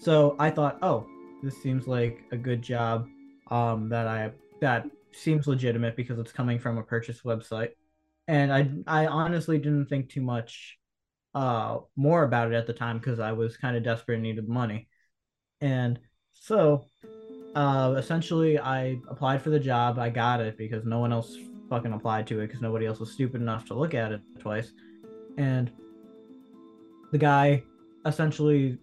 so 0.00 0.36
I 0.38 0.50
thought, 0.50 0.78
oh, 0.82 1.06
this 1.42 1.60
seems 1.62 1.86
like 1.86 2.24
a 2.32 2.36
good 2.36 2.62
job 2.62 3.08
um, 3.50 3.88
that 3.88 4.06
I 4.06 4.32
that 4.60 4.86
seems 5.12 5.46
legitimate 5.46 5.96
because 5.96 6.18
it's 6.18 6.32
coming 6.32 6.58
from 6.58 6.78
a 6.78 6.82
purchase 6.82 7.22
website, 7.22 7.70
and 8.28 8.52
I 8.52 8.70
I 8.86 9.06
honestly 9.06 9.58
didn't 9.58 9.86
think 9.86 10.10
too 10.10 10.22
much 10.22 10.78
uh, 11.34 11.78
more 11.96 12.24
about 12.24 12.52
it 12.52 12.54
at 12.54 12.66
the 12.66 12.72
time 12.72 12.98
because 12.98 13.20
I 13.20 13.32
was 13.32 13.56
kind 13.56 13.76
of 13.76 13.82
desperate 13.82 14.14
and 14.14 14.22
needed 14.22 14.48
money, 14.48 14.88
and 15.60 15.98
so 16.32 16.84
uh, 17.54 17.94
essentially 17.96 18.58
I 18.58 18.98
applied 19.08 19.42
for 19.42 19.50
the 19.50 19.60
job. 19.60 19.98
I 19.98 20.10
got 20.10 20.40
it 20.40 20.58
because 20.58 20.84
no 20.84 20.98
one 20.98 21.12
else 21.12 21.36
fucking 21.68 21.92
applied 21.92 22.26
to 22.28 22.40
it 22.40 22.46
because 22.46 22.60
nobody 22.62 22.86
else 22.86 23.00
was 23.00 23.12
stupid 23.12 23.40
enough 23.40 23.64
to 23.66 23.74
look 23.74 23.94
at 23.94 24.12
it 24.12 24.20
twice. 24.38 24.72
and 25.38 25.70
the 27.12 27.18
guy 27.18 27.62
essentially 28.06 28.78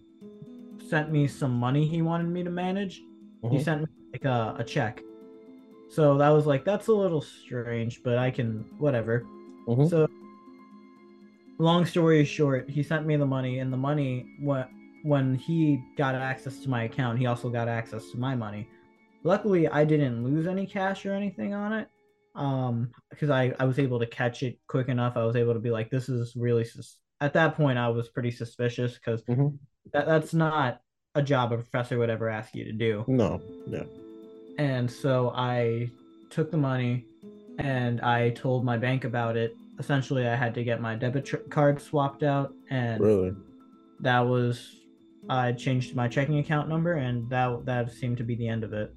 sent 0.88 1.10
me 1.10 1.26
some 1.26 1.52
money 1.58 1.86
he 1.86 2.00
wanted 2.00 2.28
me 2.28 2.42
to 2.44 2.50
manage. 2.50 2.98
He 3.42 3.56
Mhm. 3.58 3.62
sent 3.64 3.80
me 3.82 3.86
like 4.12 4.24
a, 4.24 4.54
a 4.58 4.64
check. 4.64 5.02
So 5.90 6.16
that 6.18 6.30
was 6.30 6.46
like 6.46 6.64
that's 6.64 6.86
a 6.88 6.92
little 6.92 7.20
strange, 7.20 8.02
but 8.02 8.18
I 8.18 8.30
can 8.30 8.64
whatever. 8.78 9.24
Mhm. 9.68 9.88
So 9.90 10.06
long 11.58 11.84
story 11.86 12.24
short, 12.24 12.68
he 12.70 12.82
sent 12.82 13.06
me 13.06 13.16
the 13.16 13.26
money 13.26 13.58
and 13.60 13.72
the 13.72 13.76
money 13.76 14.26
when 14.40 14.64
when 15.02 15.34
he 15.34 15.82
got 15.98 16.14
access 16.14 16.60
to 16.60 16.70
my 16.70 16.84
account, 16.84 17.18
he 17.18 17.26
also 17.26 17.50
got 17.50 17.68
access 17.68 18.10
to 18.12 18.18
my 18.18 18.34
money. 18.34 18.66
Luckily, 19.22 19.68
I 19.68 19.84
didn't 19.84 20.24
lose 20.24 20.46
any 20.46 20.66
cash 20.66 21.04
or 21.04 21.12
anything 21.12 21.52
on 21.52 21.72
it. 21.74 21.88
Um 22.34 22.90
because 23.10 23.30
I 23.30 23.54
I 23.60 23.64
was 23.64 23.78
able 23.78 23.98
to 24.00 24.06
catch 24.06 24.42
it 24.42 24.58
quick 24.68 24.88
enough. 24.88 25.16
I 25.16 25.24
was 25.24 25.36
able 25.36 25.54
to 25.54 25.60
be 25.60 25.70
like 25.70 25.90
this 25.90 26.08
is 26.08 26.34
really 26.36 26.64
sus-. 26.64 26.98
at 27.20 27.32
that 27.34 27.54
point 27.56 27.78
I 27.78 27.88
was 27.88 28.08
pretty 28.08 28.30
suspicious 28.30 28.98
cuz 28.98 29.22
Mhm. 29.24 29.58
that 29.92 30.06
that's 30.06 30.34
not 30.34 30.80
a 31.14 31.22
job 31.22 31.52
a 31.52 31.56
professor 31.56 31.98
would 31.98 32.10
ever 32.10 32.28
ask 32.28 32.54
you 32.54 32.64
to 32.64 32.72
do. 32.72 33.04
No. 33.06 33.40
Yeah. 33.68 33.84
And 34.58 34.90
so 34.90 35.30
I 35.34 35.90
took 36.30 36.50
the 36.50 36.56
money 36.56 37.04
and 37.58 38.00
I 38.00 38.30
told 38.30 38.64
my 38.64 38.76
bank 38.76 39.04
about 39.04 39.36
it. 39.36 39.54
Essentially, 39.78 40.26
I 40.26 40.34
had 40.34 40.54
to 40.54 40.64
get 40.64 40.80
my 40.80 40.96
debit 40.96 41.24
tr- 41.24 41.36
card 41.50 41.80
swapped 41.80 42.22
out, 42.24 42.52
and 42.70 43.00
Really. 43.00 43.32
that 44.00 44.20
was 44.20 44.80
I 45.28 45.52
changed 45.52 45.94
my 45.96 46.06
checking 46.08 46.38
account 46.38 46.68
number, 46.68 46.92
and 46.94 47.28
that 47.30 47.64
that 47.64 47.90
seemed 47.92 48.18
to 48.18 48.24
be 48.24 48.34
the 48.34 48.46
end 48.48 48.62
of 48.64 48.72
it. 48.72 48.92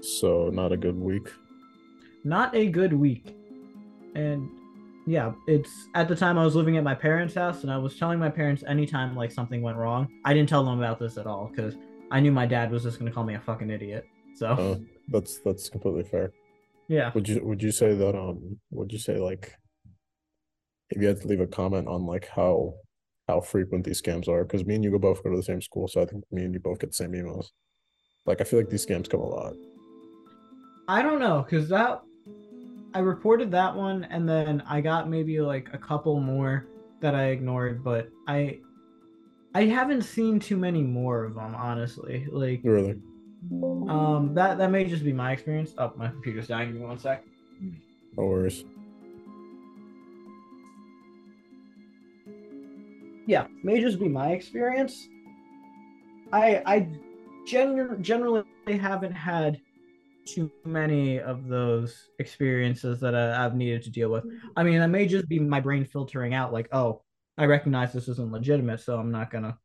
So 0.00 0.50
not 0.50 0.72
a 0.72 0.76
good 0.76 0.98
week. 0.98 1.28
Not 2.26 2.56
a 2.56 2.66
good 2.66 2.92
week, 2.92 3.36
and 4.16 4.50
yeah, 5.06 5.30
it's 5.46 5.70
at 5.94 6.08
the 6.08 6.16
time 6.16 6.36
I 6.36 6.44
was 6.44 6.56
living 6.56 6.76
at 6.76 6.82
my 6.82 6.92
parents' 6.94 7.36
house, 7.36 7.62
and 7.62 7.70
I 7.70 7.78
was 7.78 7.96
telling 7.96 8.18
my 8.18 8.28
parents 8.28 8.64
anytime 8.66 9.14
like 9.14 9.30
something 9.30 9.62
went 9.62 9.76
wrong. 9.76 10.08
I 10.24 10.34
didn't 10.34 10.48
tell 10.48 10.64
them 10.64 10.80
about 10.80 10.98
this 10.98 11.18
at 11.18 11.28
all 11.28 11.46
because 11.54 11.76
I 12.10 12.18
knew 12.18 12.32
my 12.32 12.44
dad 12.44 12.72
was 12.72 12.82
just 12.82 12.98
gonna 12.98 13.12
call 13.12 13.22
me 13.22 13.34
a 13.34 13.40
fucking 13.40 13.70
idiot. 13.70 14.06
So 14.34 14.48
Uh, 14.48 14.74
that's 15.06 15.38
that's 15.44 15.68
completely 15.70 16.02
fair. 16.02 16.32
yeah. 16.88 17.12
Would 17.14 17.28
you 17.28 17.44
would 17.44 17.62
you 17.62 17.70
say 17.70 17.94
that 17.94 18.18
um 18.18 18.58
would 18.72 18.92
you 18.92 18.98
say 18.98 19.18
like 19.18 19.54
if 20.90 21.00
you 21.00 21.06
had 21.06 21.20
to 21.20 21.28
leave 21.28 21.40
a 21.40 21.46
comment 21.46 21.86
on 21.86 22.06
like 22.06 22.26
how 22.26 22.74
how 23.28 23.40
frequent 23.40 23.84
these 23.84 24.02
scams 24.02 24.26
are? 24.26 24.42
Because 24.42 24.64
me 24.66 24.74
and 24.74 24.82
you 24.82 24.90
go 24.90 24.98
both 24.98 25.22
go 25.22 25.30
to 25.30 25.36
the 25.36 25.44
same 25.44 25.62
school, 25.62 25.86
so 25.86 26.02
I 26.02 26.06
think 26.06 26.24
me 26.32 26.42
and 26.42 26.52
you 26.54 26.58
both 26.58 26.80
get 26.80 26.90
the 26.90 26.94
same 26.94 27.12
emails. 27.12 27.46
Like 28.24 28.40
I 28.40 28.44
feel 28.44 28.58
like 28.58 28.70
these 28.70 28.84
scams 28.84 29.08
come 29.08 29.20
a 29.20 29.28
lot. 29.28 29.54
I 30.88 31.02
don't 31.02 31.20
know, 31.20 31.46
cause 31.48 31.68
that 31.68 32.02
I 32.96 33.00
reported 33.00 33.50
that 33.50 33.76
one, 33.76 34.04
and 34.04 34.26
then 34.26 34.62
I 34.66 34.80
got 34.80 35.06
maybe 35.06 35.38
like 35.42 35.68
a 35.74 35.76
couple 35.76 36.18
more 36.18 36.66
that 37.02 37.14
I 37.14 37.24
ignored, 37.26 37.84
but 37.84 38.08
I 38.26 38.60
I 39.54 39.66
haven't 39.66 40.00
seen 40.00 40.40
too 40.40 40.56
many 40.56 40.82
more 40.82 41.24
of 41.24 41.34
them, 41.34 41.54
honestly. 41.54 42.26
Like, 42.32 42.62
Really. 42.64 42.98
um, 43.86 44.30
that 44.32 44.56
that 44.56 44.70
may 44.70 44.86
just 44.86 45.04
be 45.04 45.12
my 45.12 45.32
experience. 45.32 45.74
Oh, 45.76 45.92
my 45.96 46.08
computer's 46.08 46.46
dying. 46.48 46.72
Give 46.72 46.80
me 46.80 46.86
one 46.86 46.98
sec. 46.98 47.22
No 48.16 48.24
worries. 48.24 48.64
Yeah, 53.26 53.46
may 53.62 53.78
just 53.82 54.00
be 54.00 54.08
my 54.08 54.30
experience. 54.30 55.06
I 56.32 56.62
I 56.64 56.88
gen- 57.46 58.02
generally 58.02 58.44
haven't 58.66 59.12
had 59.12 59.60
too 60.26 60.50
many 60.64 61.20
of 61.20 61.48
those 61.48 62.08
experiences 62.18 63.00
that 63.00 63.14
I, 63.14 63.44
I've 63.44 63.54
needed 63.54 63.82
to 63.84 63.90
deal 63.90 64.10
with. 64.10 64.24
I 64.56 64.62
mean, 64.62 64.80
that 64.80 64.88
may 64.88 65.06
just 65.06 65.28
be 65.28 65.38
my 65.38 65.60
brain 65.60 65.84
filtering 65.84 66.34
out, 66.34 66.52
like, 66.52 66.68
oh, 66.72 67.02
I 67.38 67.44
recognize 67.44 67.92
this 67.92 68.08
isn't 68.08 68.32
legitimate, 68.32 68.80
so 68.80 68.98
I'm 68.98 69.12
not 69.12 69.30
gonna 69.30 69.58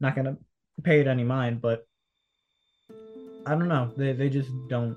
not 0.00 0.16
gonna 0.16 0.36
pay 0.82 1.00
it 1.00 1.06
any 1.06 1.24
mind. 1.24 1.60
But 1.60 1.86
I 3.46 3.50
don't 3.50 3.68
know, 3.68 3.92
they 3.96 4.12
they 4.12 4.28
just 4.28 4.50
don't 4.68 4.96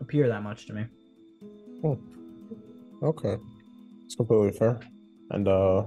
appear 0.00 0.28
that 0.28 0.42
much 0.42 0.66
to 0.66 0.74
me. 0.74 0.86
Oh 1.82 1.98
okay. 3.02 3.36
It's 4.06 4.14
completely 4.14 4.52
fair. 4.52 4.80
And 5.30 5.48
uh 5.48 5.82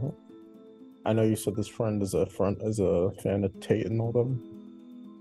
I 1.05 1.13
know 1.13 1.23
you 1.23 1.35
said 1.35 1.55
this 1.55 1.67
friend 1.67 2.01
is 2.01 2.13
a 2.13 2.25
friend 2.25 2.57
is 2.61 2.79
a 2.79 3.11
fan 3.21 3.43
of 3.43 3.57
Tate 3.59 3.85
and 3.85 4.01
all 4.01 4.11
them. 4.11 4.41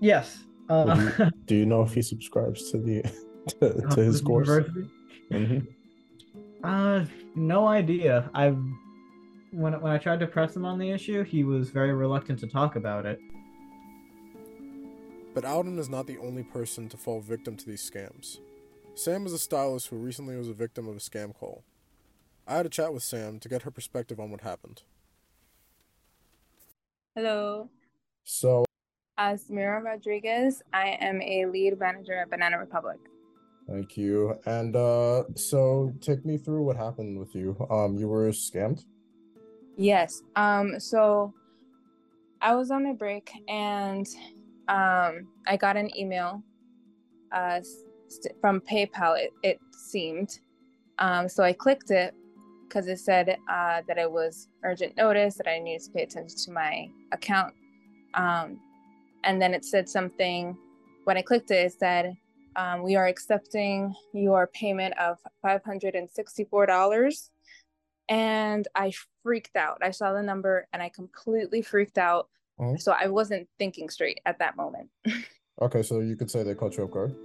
Yes. 0.01 0.43
Uh, 0.69 0.85
Would 1.17 1.19
you- 1.19 1.31
Do 1.47 1.55
you 1.55 1.65
know 1.65 1.81
if 1.83 1.93
he 1.93 2.01
subscribes 2.01 2.71
to 2.71 2.77
the 2.77 3.01
to, 3.59 3.81
to 3.95 4.01
his 4.01 4.21
course? 4.21 4.47
University? 4.47 4.89
Mhm. 5.31 5.67
Uh, 6.63 7.05
no 7.35 7.67
idea. 7.67 8.29
I've 8.33 8.57
when 9.51 9.79
when 9.81 9.91
I 9.91 9.97
tried 9.97 10.19
to 10.21 10.27
press 10.27 10.55
him 10.55 10.65
on 10.65 10.79
the 10.79 10.89
issue, 10.89 11.23
he 11.23 11.43
was 11.43 11.69
very 11.69 11.93
reluctant 11.93 12.39
to 12.39 12.47
talk 12.47 12.75
about 12.75 13.05
it. 13.05 13.19
But 15.33 15.43
Aladen 15.45 15.79
is 15.79 15.89
not 15.89 16.05
the 16.07 16.17
only 16.19 16.43
person 16.43 16.87
to 16.89 16.97
fall 16.97 17.19
victim 17.19 17.57
to 17.57 17.65
these 17.65 17.81
scams. 17.89 18.37
Sam 18.95 19.25
is 19.25 19.33
a 19.33 19.39
stylist 19.39 19.87
who 19.87 19.97
recently 19.97 20.35
was 20.37 20.47
a 20.47 20.53
victim 20.53 20.87
of 20.87 20.95
a 20.95 20.99
scam 20.99 21.33
call. 21.33 21.63
I 22.47 22.57
had 22.57 22.65
a 22.67 22.69
chat 22.69 22.93
with 22.93 23.01
Sam 23.03 23.39
to 23.39 23.49
get 23.49 23.63
her 23.63 23.71
perspective 23.71 24.19
on 24.19 24.29
what 24.29 24.41
happened. 24.41 24.83
Hello, 27.15 27.69
So, 28.23 28.65
uh, 29.17 29.33
Samira 29.33 29.81
Rodriguez. 29.83 30.61
I 30.73 30.97
am 30.99 31.21
a 31.21 31.45
lead 31.45 31.79
manager 31.79 32.13
at 32.13 32.29
Banana 32.29 32.57
Republic. 32.57 32.99
thank 33.67 33.95
you. 33.97 34.37
And 34.45 34.75
uh 34.75 35.23
so 35.35 35.93
take 36.01 36.25
me 36.25 36.37
through 36.37 36.63
what 36.63 36.75
happened 36.75 37.17
with 37.17 37.33
you. 37.35 37.55
Um 37.69 37.97
you 37.97 38.07
were 38.07 38.29
scammed? 38.31 38.83
Yes. 39.77 40.21
Um. 40.35 40.79
So, 40.79 41.33
I 42.41 42.55
was 42.55 42.71
on 42.71 42.83
my 42.83 42.93
break 42.93 43.31
and 43.47 44.05
um 44.67 45.27
I 45.47 45.57
got 45.57 45.77
an 45.77 45.89
email, 45.97 46.43
uh, 47.31 47.61
st- 48.07 48.35
from 48.41 48.59
PayPal. 48.61 49.17
It 49.17 49.31
it 49.43 49.59
seemed. 49.71 50.39
Um. 50.99 51.27
So 51.29 51.43
I 51.43 51.53
clicked 51.53 51.89
it 51.91 52.13
because 52.67 52.87
it 52.87 52.99
said 52.99 53.37
uh 53.49 53.81
that 53.87 53.97
it 53.97 54.11
was 54.11 54.49
urgent 54.63 54.97
notice 54.97 55.35
that 55.37 55.47
I 55.47 55.59
needed 55.59 55.83
to 55.85 55.91
pay 55.91 56.03
attention 56.03 56.37
to 56.45 56.51
my 56.51 56.87
account. 57.11 57.53
Um, 58.13 58.59
and 59.23 59.41
then 59.41 59.53
it 59.53 59.63
said 59.65 59.87
something. 59.89 60.57
When 61.05 61.17
I 61.17 61.21
clicked 61.21 61.51
it, 61.51 61.65
it 61.65 61.73
said 61.79 62.15
um, 62.55 62.83
we 62.83 62.95
are 62.95 63.07
accepting 63.07 63.93
your 64.13 64.47
payment 64.47 64.93
of 64.99 65.17
$564 65.43 67.29
and 68.09 68.67
i 68.75 68.91
freaked 69.23 69.55
out 69.55 69.77
i 69.81 69.89
saw 69.89 70.11
the 70.11 70.21
number 70.21 70.67
and 70.73 70.83
i 70.83 70.89
completely 70.89 71.61
freaked 71.61 71.97
out 71.97 72.27
Mhm. 72.59 72.77
so 72.79 72.91
i 72.99 73.07
wasn't 73.07 73.47
thinking 73.57 73.89
straight 73.89 74.19
at 74.25 74.39
that 74.39 74.57
moment 74.57 74.89
Okay, 75.61 75.83
so 75.83 75.99
you 76.01 76.15
could 76.17 76.29
say 76.29 76.43
they 76.43 76.53
caught 76.55 76.75
you 76.75 76.83
off 76.83 76.91
guard. 76.91 77.15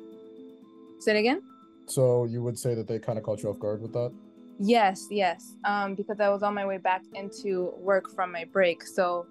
say 1.00 1.16
it 1.16 1.18
again 1.18 1.42
So 1.86 2.24
you 2.26 2.42
would 2.44 2.56
say 2.58 2.74
that 2.76 2.86
they 2.86 2.98
kind 3.00 3.18
of 3.18 3.24
caught 3.24 3.42
you 3.42 3.48
off 3.50 3.58
guard 3.58 3.82
with 3.82 3.92
that? 3.94 4.12
yes 4.60 5.04
yes 5.10 5.54
um, 5.64 5.94
because 5.96 6.20
i 6.20 6.28
was 6.28 6.44
on 6.44 6.54
my 6.54 6.64
way 6.64 6.78
back 6.78 7.02
into 7.14 7.72
work 7.78 8.08
from 8.14 8.30
my 8.30 8.44
break 8.44 8.84
so 8.86 9.26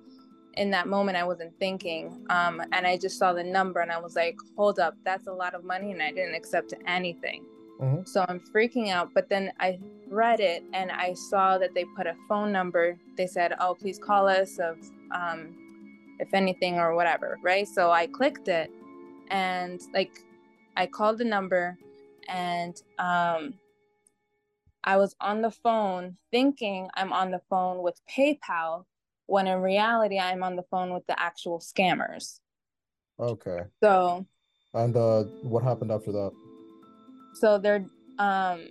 in 0.57 0.71
that 0.71 0.87
moment 0.87 1.17
i 1.17 1.23
wasn't 1.23 1.53
thinking 1.59 2.25
um, 2.29 2.61
and 2.71 2.85
i 2.87 2.97
just 2.97 3.17
saw 3.17 3.31
the 3.33 3.43
number 3.43 3.79
and 3.79 3.91
i 3.91 3.97
was 3.97 4.15
like 4.15 4.35
hold 4.57 4.79
up 4.79 4.95
that's 5.05 5.27
a 5.27 5.31
lot 5.31 5.53
of 5.53 5.63
money 5.63 5.91
and 5.91 6.01
i 6.01 6.11
didn't 6.11 6.35
accept 6.35 6.73
anything. 6.85 7.43
Mhm. 7.79 8.07
so 8.07 8.25
i'm 8.27 8.39
freaking 8.39 8.89
out 8.89 9.13
but 9.13 9.29
then 9.29 9.51
i 9.59 9.79
read 10.09 10.39
it 10.39 10.63
and 10.73 10.91
i 10.91 11.13
saw 11.13 11.57
that 11.59 11.73
they 11.75 11.85
put 11.95 12.07
a 12.07 12.15
phone 12.27 12.51
number. 12.51 12.97
They 13.17 13.27
said 13.27 13.53
oh 13.59 13.75
please 13.75 13.99
call 13.99 14.27
us 14.27 14.57
of 14.57 14.77
um, 15.11 15.39
if 16.19 16.33
anything 16.33 16.79
or 16.79 16.95
whatever 16.95 17.37
right? 17.43 17.67
So 17.67 17.91
i 17.91 18.07
clicked 18.07 18.47
it 18.47 18.71
and 19.29 19.79
like 19.93 20.13
i 20.75 20.85
called 20.87 21.17
the 21.19 21.25
number 21.25 21.77
and 22.29 22.81
um, 22.99 23.53
i 24.83 24.95
was 24.97 25.15
on 25.21 25.41
the 25.41 25.51
phone 25.51 26.17
thinking 26.31 26.89
i'm 26.95 27.13
on 27.13 27.31
the 27.31 27.41
phone 27.49 27.81
with 27.83 27.99
paypal 28.09 28.85
when 29.27 29.47
in 29.47 29.61
reality 29.61 30.17
i'm 30.19 30.43
on 30.43 30.55
the 30.55 30.63
phone 30.63 30.91
with 30.93 31.05
the 31.07 31.19
actual 31.21 31.59
scammers 31.59 32.39
Okay. 33.19 33.61
so 33.81 34.25
And 34.73 34.95
uh 34.95 35.23
what 35.41 35.63
happened 35.63 35.91
after 35.91 36.11
that? 36.11 36.31
So 37.33 37.57
they're 37.57 37.85
um 38.19 38.69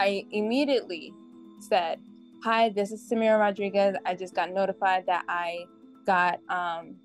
I 0.00 0.24
immediately 0.32 1.12
said, 1.60 1.98
Hi, 2.42 2.70
this 2.70 2.90
is 2.90 3.08
Samira 3.10 3.38
Rodriguez. 3.38 3.96
I 4.06 4.14
just 4.14 4.34
got 4.34 4.50
notified 4.50 5.04
that 5.06 5.24
I 5.28 5.64
got 6.06 6.40
um 6.48 6.96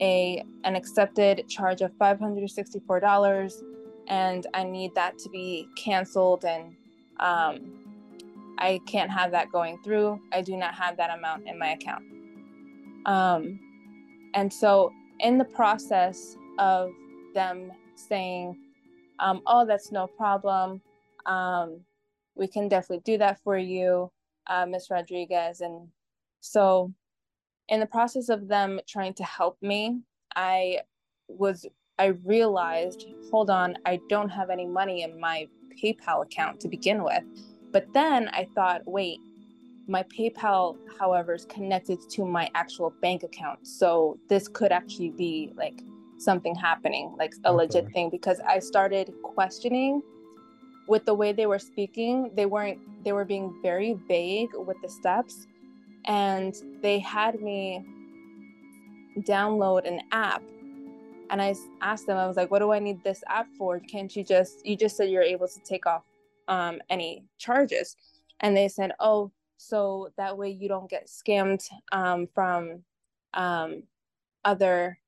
a 0.00 0.42
an 0.64 0.74
accepted 0.76 1.48
charge 1.48 1.82
of 1.82 1.92
$564 1.92 3.52
and 4.08 4.46
I 4.54 4.64
need 4.64 4.94
that 4.96 5.18
to 5.18 5.28
be 5.30 5.68
canceled 5.76 6.44
and 6.44 6.74
um 7.20 7.79
I 8.58 8.80
can't 8.86 9.10
have 9.10 9.30
that 9.32 9.52
going 9.52 9.78
through. 9.82 10.20
I 10.32 10.42
do 10.42 10.56
not 10.56 10.74
have 10.74 10.96
that 10.98 11.16
amount 11.16 11.48
in 11.48 11.58
my 11.58 11.70
account. 11.72 12.04
Um 13.06 13.60
and 14.34 14.52
so 14.52 14.92
in 15.20 15.38
the 15.38 15.44
process 15.44 16.36
of 16.58 16.90
them 17.34 17.72
saying 17.96 18.56
um, 19.20 19.42
oh, 19.46 19.66
that's 19.66 19.92
no 19.92 20.06
problem. 20.06 20.80
Um, 21.26 21.80
we 22.34 22.48
can 22.48 22.68
definitely 22.68 23.02
do 23.04 23.18
that 23.18 23.40
for 23.44 23.58
you. 23.58 24.10
uh, 24.48 24.66
Miss 24.66 24.90
Rodriguez. 24.90 25.60
And 25.60 25.88
so, 26.40 26.92
in 27.68 27.80
the 27.80 27.86
process 27.86 28.28
of 28.28 28.48
them 28.48 28.80
trying 28.88 29.14
to 29.14 29.24
help 29.24 29.56
me, 29.62 30.00
I 30.36 30.80
was, 31.28 31.66
I 31.98 32.06
realized, 32.26 33.06
hold 33.30 33.50
on, 33.50 33.76
I 33.86 34.00
don't 34.08 34.30
have 34.30 34.50
any 34.50 34.66
money 34.66 35.02
in 35.02 35.20
my 35.20 35.48
PayPal 35.82 36.24
account 36.24 36.60
to 36.60 36.68
begin 36.68 37.04
with. 37.04 37.22
But 37.72 37.92
then 37.92 38.28
I 38.28 38.46
thought, 38.54 38.82
wait, 38.86 39.18
my 39.86 40.04
PayPal, 40.04 40.76
however, 40.98 41.34
is 41.34 41.44
connected 41.46 41.98
to 42.10 42.24
my 42.24 42.48
actual 42.54 42.92
bank 43.02 43.22
account. 43.22 43.66
So 43.66 44.18
this 44.28 44.48
could 44.48 44.72
actually 44.72 45.10
be 45.10 45.52
like 45.56 45.82
something 46.18 46.54
happening, 46.54 47.14
like 47.18 47.34
a 47.44 47.48
okay. 47.48 47.56
legit 47.56 47.92
thing, 47.92 48.10
because 48.10 48.40
I 48.40 48.58
started 48.58 49.12
questioning 49.22 50.02
with 50.86 51.04
the 51.06 51.14
way 51.14 51.32
they 51.32 51.46
were 51.46 51.58
speaking. 51.58 52.30
They 52.34 52.46
weren't, 52.46 52.78
they 53.04 53.12
were 53.12 53.24
being 53.24 53.58
very 53.62 53.94
vague 54.08 54.50
with 54.54 54.76
the 54.82 54.88
steps. 54.88 55.46
And 56.06 56.54
they 56.82 56.98
had 56.98 57.40
me 57.40 57.84
download 59.18 59.86
an 59.86 60.00
app. 60.12 60.42
And 61.30 61.40
I 61.40 61.54
asked 61.80 62.06
them, 62.06 62.16
I 62.16 62.26
was 62.26 62.36
like, 62.36 62.50
what 62.50 62.58
do 62.58 62.72
I 62.72 62.80
need 62.80 63.04
this 63.04 63.22
app 63.28 63.46
for? 63.56 63.78
Can't 63.80 64.14
you 64.16 64.24
just, 64.24 64.66
you 64.66 64.76
just 64.76 64.96
said 64.96 65.10
you're 65.10 65.22
able 65.22 65.46
to 65.46 65.60
take 65.60 65.86
off 65.86 66.02
um, 66.50 66.80
any 66.90 67.24
charges. 67.38 67.96
And 68.40 68.54
they 68.54 68.68
said, 68.68 68.92
oh, 69.00 69.32
so 69.56 70.10
that 70.18 70.36
way 70.36 70.50
you 70.50 70.68
don't 70.68 70.90
get 70.90 71.06
scammed 71.06 71.62
um, 71.92 72.26
from 72.34 72.82
um, 73.34 73.84
other, 74.44 74.98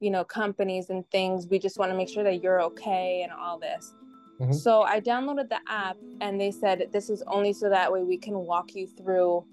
you 0.00 0.10
know, 0.10 0.24
companies 0.24 0.90
and 0.90 1.08
things. 1.10 1.46
We 1.48 1.58
just 1.58 1.78
want 1.78 1.92
to 1.92 1.96
make 1.96 2.08
sure 2.08 2.24
that 2.24 2.42
you're 2.42 2.62
okay 2.62 3.22
and 3.22 3.32
all 3.32 3.58
this. 3.58 3.92
Mm-hmm. 4.40 4.52
So 4.52 4.82
I 4.82 5.00
downloaded 5.00 5.48
the 5.48 5.58
app 5.68 5.96
and 6.20 6.40
they 6.40 6.50
said 6.50 6.88
this 6.92 7.10
is 7.10 7.22
only 7.26 7.52
so 7.52 7.68
that 7.68 7.92
way 7.92 8.02
we 8.02 8.16
can 8.16 8.34
walk 8.34 8.74
you 8.74 8.86
through 8.86 9.44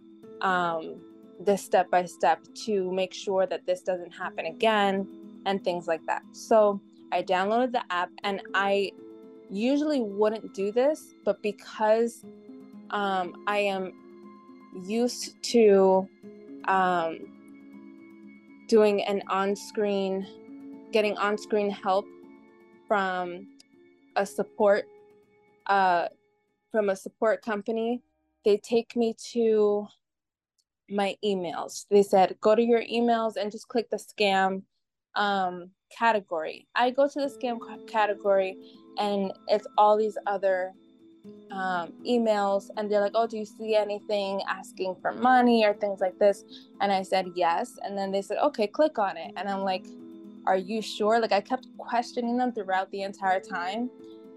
um, 0.42 1.02
this 1.40 1.64
step 1.64 1.90
by 1.90 2.06
step 2.06 2.40
to 2.66 2.92
make 2.92 3.14
sure 3.14 3.48
that 3.48 3.66
this 3.66 3.82
doesn't 3.82 4.12
happen 4.12 4.46
again 4.46 5.08
and 5.48 5.64
things 5.64 5.88
like 5.88 6.06
that. 6.06 6.22
So 6.34 6.80
I 7.12 7.24
downloaded 7.24 7.72
the 7.72 7.84
app 7.90 8.12
and 8.24 8.42
I 8.54 8.92
usually 9.50 10.02
wouldn't 10.02 10.54
do 10.54 10.72
this, 10.72 11.14
but 11.24 11.42
because 11.42 12.24
um, 12.92 13.44
I 13.48 13.60
am 13.60 13.94
used 14.84 15.42
to 15.52 16.08
um, 16.68 17.20
doing 18.68 19.04
an 19.04 19.24
on 19.30 19.56
screen, 19.56 20.28
getting 20.92 21.18
on 21.18 21.38
screen 21.38 21.70
help 21.70 22.06
from 22.88 23.48
a 24.16 24.26
support 24.26 24.86
uh, 25.68 26.08
from 26.72 26.90
a 26.90 26.96
support 26.96 27.42
company, 27.42 28.02
they 28.44 28.58
take 28.58 28.96
me 28.96 29.16
to 29.32 29.88
my 30.90 31.16
emails. 31.24 31.86
They 31.90 32.04
said, 32.04 32.36
go 32.42 32.54
to 32.54 32.62
your 32.62 32.84
emails 32.84 33.38
and 33.38 33.52
just 33.52 33.68
click 33.68 33.90
the 33.90 33.98
scam 33.98 34.62
um, 35.16 35.72
category. 35.90 36.68
I 36.76 36.92
go 36.92 37.08
to 37.08 37.20
the 37.22 37.28
scam 37.28 37.58
category 37.88 38.58
and 38.98 39.34
it's 39.48 39.68
all 39.78 39.98
these 39.98 40.18
other 40.26 40.74
um, 41.52 41.94
emails 42.08 42.70
and 42.78 42.92
they're 42.92 43.02
like 43.02 43.14
oh 43.16 43.28
do 43.28 43.38
you 43.38 43.46
see 43.46 43.76
anything 43.76 44.42
asking 44.48 44.96
for 45.02 45.12
money 45.12 45.66
or 45.66 45.74
things 45.74 46.00
like 46.00 46.18
this? 46.20 46.44
And 46.82 46.92
i 46.92 47.02
said 47.02 47.28
yes. 47.36 47.78
And 47.84 47.98
then 47.98 48.12
they 48.12 48.22
said 48.22 48.38
okay 48.38 48.68
click 48.68 49.00
on 49.00 49.18
it. 49.18 49.32
And 49.36 49.48
i'm 49.50 49.62
like 49.62 49.86
are 50.48 50.58
you 50.58 50.82
sure? 50.82 51.20
Like 51.20 51.32
i 51.32 51.42
kept 51.42 51.68
questioning 51.78 52.38
them 52.38 52.52
throughout 52.52 52.92
the 52.92 53.04
entire 53.04 53.40
time. 53.40 53.90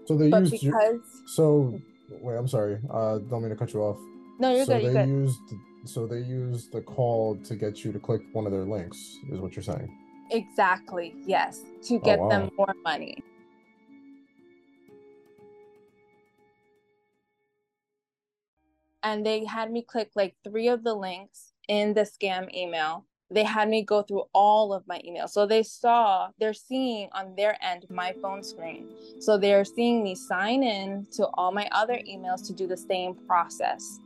So 0.05 0.17
they 0.17 0.29
but 0.29 0.41
used 0.41 0.51
because 0.63 1.01
so 1.27 1.79
wait 2.21 2.35
i'm 2.35 2.47
sorry. 2.47 2.79
Uh 2.89 3.19
don't 3.19 3.41
mean 3.41 3.49
to 3.49 3.55
cut 3.55 3.73
you 3.73 3.81
off. 3.81 3.99
No 4.39 4.55
you're 4.55 4.65
so 4.65 4.73
good 4.73 4.79
they 4.79 4.93
you're 4.93 5.05
good. 5.05 5.09
used 5.09 5.39
so 5.85 6.05
they 6.05 6.19
used 6.19 6.71
the 6.71 6.81
call 6.81 7.37
to 7.45 7.55
get 7.55 7.83
you 7.83 7.91
to 7.91 7.99
click 7.99 8.21
one 8.33 8.45
of 8.45 8.51
their 8.51 8.65
links 8.65 8.97
is 9.31 9.39
what 9.39 9.55
you're 9.55 9.63
saying? 9.63 9.95
Exactly 10.31 11.13
yes 11.25 11.61
to 11.83 11.95
oh, 11.95 11.99
get 11.99 12.19
oh, 12.19 12.23
wow. 12.23 12.29
them 12.29 12.51
more 12.57 12.75
money 12.83 13.23
and 19.03 19.25
they 19.25 19.45
had 19.45 19.71
me 19.71 19.81
click 19.81 20.11
like 20.15 20.35
three 20.43 20.67
of 20.67 20.83
the 20.83 20.93
links 20.93 21.53
in 21.67 21.93
the 21.93 22.01
scam 22.01 22.53
email. 22.53 23.05
They 23.31 23.43
had 23.43 23.69
me 23.69 23.83
go 23.83 24.01
through 24.01 24.23
all 24.33 24.73
of 24.73 24.87
my 24.87 24.99
emails. 25.07 25.29
So 25.29 25.45
they 25.45 25.61
saw, 25.61 26.29
they're 26.39 26.53
seeing 26.53 27.09
on 27.13 27.35
their 27.35 27.55
end 27.63 27.85
my 27.89 28.13
phone 28.21 28.43
screen. 28.43 28.87
So 29.19 29.37
they're 29.37 29.65
seeing 29.65 30.03
me 30.03 30.15
sign 30.15 30.63
in 30.63 31.05
to 31.11 31.27
all 31.35 31.51
my 31.51 31.69
other 31.71 31.99
emails 32.09 32.45
to 32.47 32.53
do 32.53 32.65
the 32.65 32.77
same 32.77 33.13
process. 33.27 33.99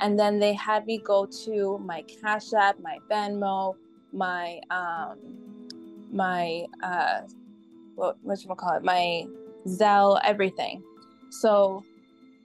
And 0.00 0.18
then 0.18 0.38
they 0.38 0.52
had 0.52 0.84
me 0.84 0.98
go 0.98 1.24
to 1.44 1.78
my 1.78 2.02
Cash 2.02 2.52
App, 2.52 2.78
my 2.80 2.98
Venmo, 3.10 3.74
my 4.12 4.60
um 4.70 5.18
my 6.12 6.66
uh 6.82 7.22
what 7.94 8.18
what 8.22 8.42
you 8.44 8.54
call 8.54 8.76
it, 8.76 8.84
my 8.84 9.26
Zelle, 9.66 10.20
everything. 10.22 10.82
So 11.30 11.82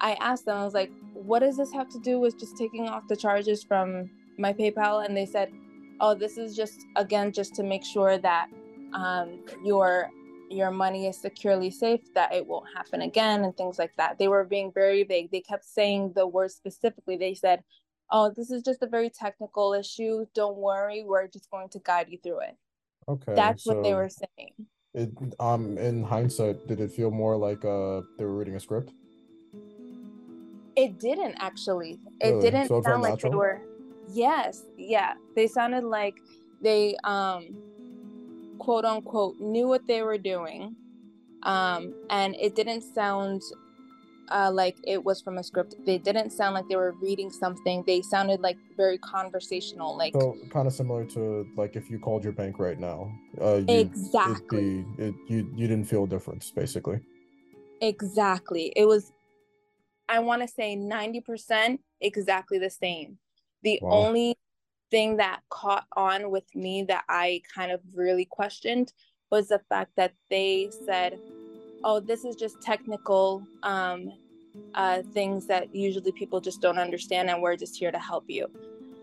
I 0.01 0.13
asked 0.19 0.45
them, 0.45 0.57
I 0.57 0.65
was 0.65 0.73
like, 0.73 0.91
what 1.13 1.39
does 1.39 1.57
this 1.57 1.71
have 1.71 1.87
to 1.89 1.99
do 1.99 2.19
with 2.19 2.37
just 2.37 2.57
taking 2.57 2.89
off 2.89 3.07
the 3.07 3.15
charges 3.15 3.63
from 3.63 4.09
my 4.37 4.51
PayPal? 4.51 5.05
And 5.05 5.15
they 5.15 5.27
said, 5.27 5.53
oh, 5.99 6.15
this 6.15 6.37
is 6.37 6.55
just, 6.55 6.85
again, 6.95 7.31
just 7.31 7.53
to 7.55 7.63
make 7.63 7.85
sure 7.85 8.17
that 8.17 8.47
um, 8.93 9.39
your 9.63 10.09
your 10.49 10.69
money 10.69 11.07
is 11.07 11.17
securely 11.17 11.71
safe, 11.71 12.13
that 12.13 12.33
it 12.33 12.45
won't 12.45 12.65
happen 12.75 13.03
again, 13.03 13.45
and 13.45 13.55
things 13.55 13.79
like 13.79 13.95
that. 13.95 14.19
They 14.19 14.27
were 14.27 14.43
being 14.43 14.69
very 14.73 15.05
vague. 15.05 15.31
They 15.31 15.39
kept 15.39 15.63
saying 15.63 16.11
the 16.13 16.27
word 16.27 16.51
specifically. 16.51 17.15
They 17.15 17.35
said, 17.35 17.63
oh, 18.11 18.33
this 18.35 18.51
is 18.51 18.61
just 18.61 18.81
a 18.81 18.87
very 18.87 19.09
technical 19.09 19.73
issue. 19.73 20.25
Don't 20.35 20.57
worry, 20.57 21.05
we're 21.05 21.29
just 21.29 21.49
going 21.51 21.69
to 21.69 21.79
guide 21.79 22.07
you 22.09 22.17
through 22.21 22.41
it. 22.41 22.57
Okay. 23.07 23.33
That's 23.33 23.63
so 23.63 23.73
what 23.73 23.83
they 23.83 23.93
were 23.93 24.09
saying. 24.09 24.51
It 24.93 25.11
um 25.39 25.77
in 25.77 26.03
hindsight, 26.03 26.67
did 26.67 26.81
it 26.81 26.91
feel 26.91 27.11
more 27.11 27.37
like 27.37 27.63
uh 27.63 28.01
they 28.17 28.25
were 28.25 28.35
reading 28.35 28.55
a 28.55 28.59
script? 28.59 28.91
It 30.75 30.99
didn't 30.99 31.35
actually. 31.39 31.99
It 32.19 32.29
really? 32.29 32.41
didn't 32.41 32.67
so 32.67 32.81
sound 32.81 33.01
like 33.01 33.19
they 33.19 33.29
were. 33.29 33.61
Yes, 34.07 34.63
yeah. 34.77 35.13
They 35.35 35.47
sounded 35.47 35.83
like 35.83 36.15
they 36.61 36.95
um 37.03 37.55
quote 38.59 38.85
unquote 38.85 39.39
knew 39.39 39.67
what 39.67 39.85
they 39.87 40.01
were 40.01 40.17
doing. 40.17 40.75
Um 41.43 41.93
and 42.09 42.35
it 42.35 42.55
didn't 42.55 42.81
sound 42.81 43.41
uh, 44.31 44.49
like 44.51 44.77
it 44.83 45.03
was 45.03 45.21
from 45.21 45.37
a 45.37 45.43
script. 45.43 45.75
They 45.85 45.97
didn't 45.97 46.31
sound 46.31 46.55
like 46.55 46.67
they 46.69 46.75
were 46.75 46.93
reading 47.01 47.29
something. 47.29 47.83
They 47.85 48.01
sounded 48.01 48.39
like 48.39 48.57
very 48.77 48.97
conversational, 48.97 49.97
like 49.97 50.13
so 50.13 50.37
kind 50.49 50.67
of 50.67 50.73
similar 50.73 51.05
to 51.05 51.45
like 51.57 51.75
if 51.75 51.89
you 51.89 51.99
called 51.99 52.23
your 52.23 52.33
bank 52.33 52.57
right 52.57 52.79
now. 52.79 53.11
Uh, 53.39 53.61
exactly. 53.67 54.85
Be, 54.97 55.03
it, 55.03 55.15
you 55.27 55.51
you 55.55 55.67
didn't 55.67 55.85
feel 55.85 56.05
a 56.05 56.07
difference, 56.07 56.49
basically. 56.51 56.99
Exactly. 57.81 58.71
It 58.75 58.85
was 58.85 59.11
I 60.11 60.19
want 60.19 60.41
to 60.41 60.47
say 60.47 60.75
90% 60.75 61.79
exactly 62.01 62.59
the 62.59 62.69
same. 62.69 63.17
The 63.63 63.79
wow. 63.81 63.91
only 63.91 64.37
thing 64.91 65.15
that 65.17 65.39
caught 65.49 65.85
on 65.95 66.29
with 66.29 66.43
me 66.53 66.83
that 66.83 67.05
I 67.07 67.41
kind 67.55 67.71
of 67.71 67.79
really 67.93 68.25
questioned 68.25 68.91
was 69.31 69.47
the 69.47 69.61
fact 69.69 69.91
that 69.95 70.11
they 70.29 70.69
said, 70.85 71.17
oh, 71.85 72.01
this 72.01 72.25
is 72.25 72.35
just 72.35 72.61
technical 72.61 73.41
um, 73.63 74.11
uh, 74.75 75.01
things 75.13 75.47
that 75.47 75.73
usually 75.73 76.11
people 76.11 76.41
just 76.41 76.61
don't 76.61 76.77
understand, 76.77 77.29
and 77.29 77.41
we're 77.41 77.55
just 77.55 77.77
here 77.77 77.91
to 77.91 77.99
help 77.99 78.25
you. 78.27 78.47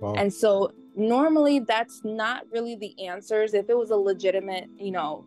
Wow. 0.01 0.13
And 0.15 0.33
so 0.33 0.73
normally 0.95 1.61
that's 1.61 2.03
not 2.05 2.45
really 2.53 2.77
the 2.77 3.07
answers. 3.07 3.55
If 3.55 3.71
it 3.71 3.77
was 3.77 3.91
a 3.91 3.97
legitimate, 3.97 4.69
you 4.77 4.91
know, 4.91 5.25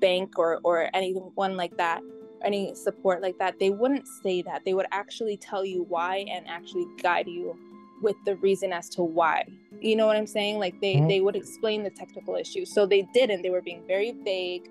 bank 0.00 0.38
or 0.38 0.58
or 0.64 0.88
anyone 0.94 1.56
like 1.56 1.76
that, 1.76 2.00
any 2.42 2.74
support 2.74 3.22
like 3.22 3.38
that, 3.38 3.58
they 3.58 3.70
wouldn't 3.70 4.06
say 4.22 4.42
that. 4.42 4.64
They 4.64 4.74
would 4.74 4.86
actually 4.92 5.36
tell 5.36 5.64
you 5.64 5.84
why 5.88 6.26
and 6.30 6.46
actually 6.48 6.86
guide 7.02 7.28
you 7.28 7.56
with 8.02 8.16
the 8.24 8.36
reason 8.36 8.72
as 8.72 8.88
to 8.90 9.02
why. 9.02 9.46
You 9.80 9.96
know 9.96 10.06
what 10.06 10.16
I'm 10.16 10.26
saying? 10.26 10.58
Like 10.58 10.80
they 10.80 10.96
mm-hmm. 10.96 11.08
they 11.08 11.20
would 11.20 11.36
explain 11.36 11.82
the 11.82 11.90
technical 11.90 12.36
issue. 12.36 12.64
So 12.64 12.86
they 12.86 13.02
didn't. 13.14 13.42
They 13.42 13.50
were 13.50 13.62
being 13.62 13.82
very 13.86 14.12
vague. 14.24 14.68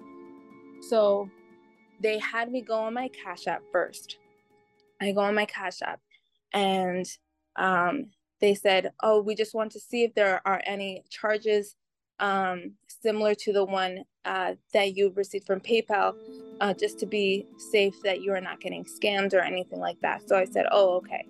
So 0.82 1.30
they 1.99 2.19
had 2.19 2.51
me 2.51 2.62
go 2.62 2.75
on 2.75 2.93
my 2.93 3.10
Cash 3.10 3.47
App 3.47 3.63
first. 3.71 4.17
I 5.01 5.12
go 5.12 5.21
on 5.21 5.36
my 5.36 5.45
Cash 5.45 5.82
App 5.82 5.99
and 6.53 7.06
um, 7.56 8.08
they 8.39 8.53
said, 8.53 8.91
"Oh, 9.01 9.21
we 9.21 9.36
just 9.36 9.53
want 9.53 9.71
to 9.73 9.80
see 9.80 10.03
if 10.03 10.13
there 10.13 10.41
are 10.45 10.62
any 10.65 11.03
charges 11.10 11.75
um, 12.19 12.73
similar 12.88 13.36
to 13.36 13.53
the 13.53 13.63
one 13.63 14.03
uh, 14.28 14.54
that 14.74 14.96
you 14.96 15.12
received 15.16 15.48
from 15.48 15.60
PayPal, 15.62 16.13
uh, 16.62 16.74
just 16.74 17.00
to 17.00 17.06
be 17.06 17.48
safe 17.72 17.96
that 18.04 18.22
you 18.22 18.34
are 18.34 18.42
not 18.42 18.60
getting 18.60 18.84
scammed 18.84 19.34
or 19.34 19.40
anything 19.40 19.80
like 19.80 20.00
that. 20.02 20.28
So 20.28 20.38
I 20.38 20.46
said, 20.46 20.66
oh, 20.72 20.98
okay. 20.98 21.26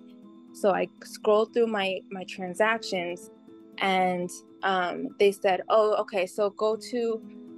So 0.52 0.70
I 0.80 0.88
scrolled 1.04 1.54
through 1.54 1.68
my 1.68 2.00
my 2.10 2.24
transactions, 2.24 3.30
and 3.78 4.28
um, 4.62 4.96
they 5.20 5.32
said, 5.32 5.62
oh, 5.68 5.94
okay. 6.02 6.26
So 6.26 6.50
go 6.50 6.76
to 6.90 7.00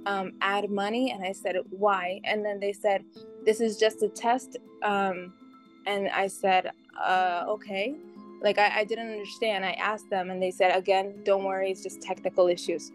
um, 0.05 0.33
add 0.41 0.69
money, 0.69 1.11
and 1.11 1.23
I 1.23 1.31
said, 1.31 1.55
why? 1.71 2.21
And 2.23 2.45
then 2.45 2.59
they 2.59 2.73
said, 2.73 3.03
this 3.45 3.59
is 3.59 3.77
just 3.77 4.03
a 4.03 4.09
test. 4.09 4.57
Um, 4.83 5.33
and 5.87 6.09
I 6.09 6.27
said, 6.27 6.71
uh, 7.03 7.45
okay. 7.47 7.95
Like 8.43 8.57
I, 8.57 8.79
I 8.79 8.83
didn't 8.83 9.11
understand. 9.11 9.65
I 9.65 9.73
asked 9.73 10.09
them 10.09 10.29
and 10.31 10.41
they 10.41 10.51
said 10.51 10.75
again, 10.75 11.21
don't 11.23 11.43
worry, 11.43 11.71
it's 11.71 11.83
just 11.83 12.01
technical 12.01 12.47
issues. 12.47 12.91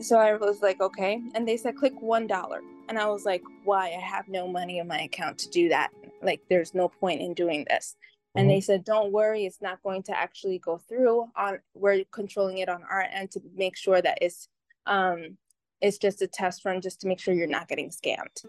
So 0.00 0.18
I 0.18 0.36
was 0.36 0.62
like, 0.62 0.80
okay. 0.80 1.20
And 1.34 1.46
they 1.46 1.56
said 1.56 1.76
click 1.76 2.00
one 2.00 2.26
dollar. 2.26 2.60
And 2.88 2.98
I 2.98 3.06
was 3.06 3.24
like, 3.24 3.42
why? 3.64 3.88
I 3.88 4.00
have 4.00 4.28
no 4.28 4.48
money 4.48 4.78
in 4.78 4.88
my 4.88 5.00
account 5.00 5.38
to 5.38 5.48
do 5.50 5.68
that. 5.68 5.90
Like 6.22 6.40
there's 6.48 6.74
no 6.74 6.88
point 6.88 7.20
in 7.20 7.34
doing 7.34 7.66
this. 7.68 7.96
And 8.34 8.48
they 8.48 8.60
said, 8.60 8.84
don't 8.84 9.10
worry, 9.10 9.46
it's 9.46 9.60
not 9.60 9.82
going 9.82 10.04
to 10.04 10.16
actually 10.16 10.60
go 10.60 10.78
through 10.78 11.26
on 11.34 11.58
we're 11.74 12.04
controlling 12.12 12.58
it 12.58 12.68
on 12.68 12.84
our 12.88 13.02
end 13.02 13.32
to 13.32 13.40
make 13.56 13.76
sure 13.76 14.00
that 14.00 14.18
it's 14.20 14.48
um 14.86 15.36
it's 15.80 15.98
just 15.98 16.22
a 16.22 16.26
test 16.26 16.64
run 16.64 16.80
just 16.80 17.00
to 17.00 17.08
make 17.08 17.18
sure 17.18 17.34
you're 17.34 17.48
not 17.48 17.66
getting 17.66 17.90
scammed. 17.90 18.44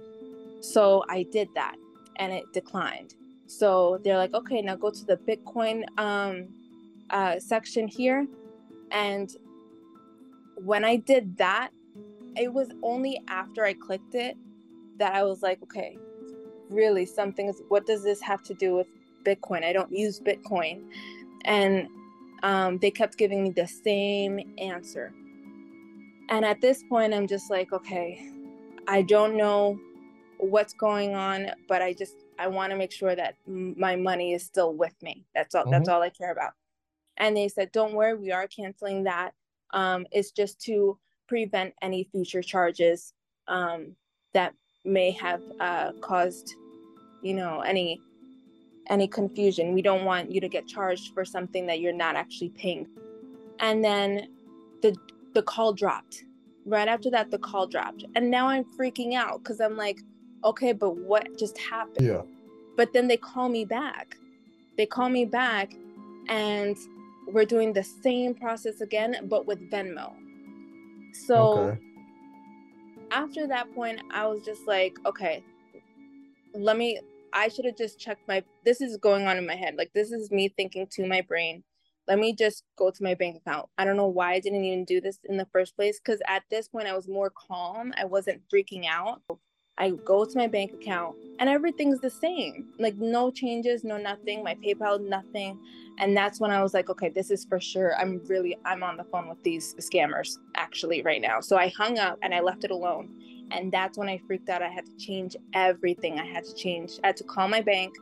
So 0.61 1.03
I 1.09 1.23
did 1.31 1.47
that 1.55 1.75
and 2.17 2.31
it 2.31 2.43
declined. 2.53 3.15
So 3.47 3.99
they're 4.03 4.17
like, 4.17 4.33
okay, 4.33 4.61
now 4.61 4.75
go 4.75 4.91
to 4.91 5.05
the 5.05 5.17
Bitcoin 5.17 5.83
um, 5.97 6.49
uh, 7.09 7.39
section 7.39 7.87
here. 7.87 8.27
And 8.91 9.29
when 10.63 10.83
I 10.85 10.97
did 10.97 11.37
that, 11.37 11.71
it 12.35 12.53
was 12.53 12.69
only 12.83 13.21
after 13.27 13.65
I 13.65 13.73
clicked 13.73 14.15
it 14.15 14.37
that 14.97 15.13
I 15.13 15.23
was 15.23 15.41
like, 15.41 15.61
okay, 15.63 15.97
really, 16.69 17.05
something's, 17.05 17.61
what 17.69 17.85
does 17.85 18.03
this 18.03 18.21
have 18.21 18.43
to 18.43 18.53
do 18.53 18.75
with 18.75 18.87
Bitcoin? 19.25 19.63
I 19.63 19.73
don't 19.73 19.91
use 19.91 20.19
Bitcoin. 20.19 20.83
And 21.45 21.87
um, 22.43 22.77
they 22.79 22.91
kept 22.91 23.17
giving 23.17 23.43
me 23.43 23.51
the 23.51 23.67
same 23.67 24.53
answer. 24.57 25.13
And 26.29 26.45
at 26.45 26.61
this 26.61 26.83
point, 26.89 27.13
I'm 27.13 27.27
just 27.27 27.49
like, 27.49 27.73
okay, 27.73 28.31
I 28.87 29.01
don't 29.01 29.35
know 29.35 29.79
what's 30.37 30.73
going 30.73 31.15
on, 31.15 31.51
but 31.67 31.81
I 31.81 31.93
just 31.93 32.15
I 32.37 32.47
want 32.47 32.71
to 32.71 32.77
make 32.77 32.91
sure 32.91 33.15
that 33.15 33.35
my 33.45 33.95
money 33.95 34.33
is 34.33 34.43
still 34.43 34.73
with 34.73 34.93
me. 35.01 35.25
That's 35.35 35.53
all. 35.55 35.63
Mm-hmm. 35.63 35.71
That's 35.71 35.89
all 35.89 36.01
I 36.01 36.09
care 36.09 36.31
about. 36.31 36.53
And 37.17 37.35
they 37.35 37.49
said, 37.49 37.71
"Don't 37.71 37.93
worry, 37.93 38.15
we 38.15 38.31
are 38.31 38.47
canceling 38.47 39.03
that. 39.03 39.33
Um, 39.71 40.05
it's 40.11 40.31
just 40.31 40.59
to 40.61 40.97
prevent 41.27 41.73
any 41.81 42.03
future 42.11 42.41
charges 42.41 43.13
um, 43.47 43.95
that 44.33 44.53
may 44.85 45.11
have 45.11 45.41
uh, 45.59 45.91
caused, 46.01 46.55
you 47.21 47.33
know, 47.33 47.61
any 47.61 47.99
any 48.87 49.07
confusion. 49.07 49.73
We 49.73 49.83
don't 49.83 50.03
want 50.03 50.31
you 50.31 50.41
to 50.41 50.49
get 50.49 50.67
charged 50.67 51.13
for 51.13 51.23
something 51.23 51.67
that 51.67 51.79
you're 51.79 51.93
not 51.93 52.15
actually 52.15 52.49
paying." 52.49 52.87
And 53.59 53.83
then 53.83 54.29
the 54.81 54.95
the 55.33 55.43
call 55.43 55.73
dropped. 55.73 56.23
Right 56.65 56.87
after 56.87 57.09
that, 57.11 57.31
the 57.31 57.39
call 57.39 57.67
dropped, 57.67 58.03
and 58.15 58.29
now 58.29 58.47
I'm 58.47 58.65
freaking 58.77 59.13
out 59.13 59.43
because 59.43 59.59
I'm 59.59 59.77
like, 59.77 59.99
okay, 60.43 60.73
but 60.73 60.95
what 60.97 61.37
just 61.37 61.57
happened? 61.57 62.05
Yeah. 62.05 62.21
But 62.75 62.93
then 62.93 63.07
they 63.07 63.17
call 63.17 63.49
me 63.49 63.65
back. 63.65 64.15
They 64.77 64.85
call 64.85 65.09
me 65.09 65.25
back 65.25 65.73
and 66.29 66.77
we're 67.33 67.45
doing 67.45 67.73
the 67.73 67.83
same 67.83 68.33
process 68.33 68.81
again, 68.81 69.15
but 69.29 69.45
with 69.45 69.59
Venmo. 69.71 70.13
So 71.25 71.59
okay. 71.59 71.79
after 73.11 73.47
that 73.47 73.73
point, 73.73 74.01
I 74.11 74.27
was 74.27 74.43
just 74.43 74.67
like, 74.67 74.97
okay, 75.05 75.43
let 76.53 76.77
me, 76.77 76.99
I 77.33 77.47
should 77.47 77.65
have 77.65 77.77
just 77.77 77.99
checked 77.99 78.27
my, 78.27 78.43
this 78.65 78.81
is 78.81 78.97
going 78.97 79.27
on 79.27 79.37
in 79.37 79.45
my 79.45 79.55
head. 79.55 79.75
Like, 79.77 79.91
this 79.93 80.11
is 80.11 80.31
me 80.31 80.49
thinking 80.49 80.87
to 80.91 81.07
my 81.07 81.21
brain, 81.21 81.63
let 82.07 82.17
me 82.17 82.33
just 82.33 82.63
go 82.75 82.89
to 82.89 83.03
my 83.03 83.13
bank 83.13 83.37
account. 83.37 83.69
I 83.77 83.85
don't 83.85 83.97
know 83.97 84.07
why 84.07 84.33
I 84.33 84.39
didn't 84.39 84.65
even 84.65 84.83
do 84.83 84.99
this 84.99 85.19
in 85.25 85.37
the 85.37 85.47
first 85.53 85.75
place 85.75 85.99
because 86.03 86.19
at 86.27 86.43
this 86.49 86.67
point 86.67 86.87
I 86.87 86.95
was 86.95 87.07
more 87.07 87.29
calm. 87.29 87.93
I 87.97 88.05
wasn't 88.05 88.41
freaking 88.51 88.85
out. 88.89 89.21
I 89.79 89.91
go 89.91 90.25
to 90.25 90.37
my 90.37 90.47
bank 90.47 90.73
account 90.73 91.15
and 91.39 91.49
everything's 91.49 92.01
the 92.01 92.09
same. 92.09 92.67
Like 92.77 92.97
no 92.97 93.31
changes, 93.31 93.83
no 93.83 93.97
nothing. 93.97 94.43
My 94.43 94.55
PayPal, 94.55 95.01
nothing. 95.01 95.57
And 95.97 96.15
that's 96.15 96.39
when 96.39 96.51
I 96.51 96.61
was 96.61 96.73
like, 96.73 96.89
okay, 96.89 97.09
this 97.09 97.31
is 97.31 97.45
for 97.45 97.59
sure. 97.59 97.95
I'm 97.97 98.21
really 98.27 98.57
I'm 98.65 98.83
on 98.83 98.97
the 98.97 99.05
phone 99.05 99.29
with 99.29 99.41
these 99.43 99.73
scammers 99.75 100.37
actually 100.55 101.01
right 101.01 101.21
now. 101.21 101.39
So 101.39 101.57
I 101.57 101.69
hung 101.69 101.97
up 101.97 102.19
and 102.21 102.35
I 102.35 102.41
left 102.41 102.65
it 102.65 102.71
alone. 102.71 103.09
And 103.51 103.71
that's 103.71 103.97
when 103.97 104.09
I 104.09 104.21
freaked 104.27 104.49
out. 104.49 104.61
I 104.61 104.69
had 104.69 104.85
to 104.85 104.95
change 104.97 105.35
everything. 105.53 106.19
I 106.19 106.25
had 106.25 106.43
to 106.43 106.53
change. 106.53 106.99
I 107.03 107.07
had 107.07 107.17
to 107.17 107.23
call 107.23 107.47
my 107.47 107.61
bank. 107.61 107.95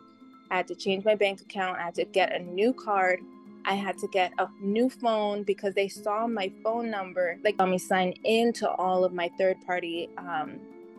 I 0.49 0.57
had 0.57 0.67
to 0.67 0.75
change 0.75 1.05
my 1.05 1.15
bank 1.15 1.41
account. 1.41 1.77
I 1.79 1.83
had 1.83 1.95
to 1.95 2.05
get 2.05 2.33
a 2.33 2.39
new 2.39 2.73
card. 2.73 3.19
I 3.65 3.75
had 3.75 3.97
to 3.99 4.07
get 4.07 4.31
a 4.39 4.49
new 4.61 4.89
phone 4.89 5.43
because 5.43 5.73
they 5.73 5.89
saw 5.89 6.25
my 6.25 6.51
phone 6.63 6.89
number, 6.89 7.37
like, 7.43 7.55
let 7.59 7.67
me 7.67 7.77
sign 7.77 8.13
into 8.23 8.69
all 8.69 9.03
of 9.03 9.13
my 9.13 9.29
third 9.37 9.57
party 9.65 10.09
um, 10.17 10.57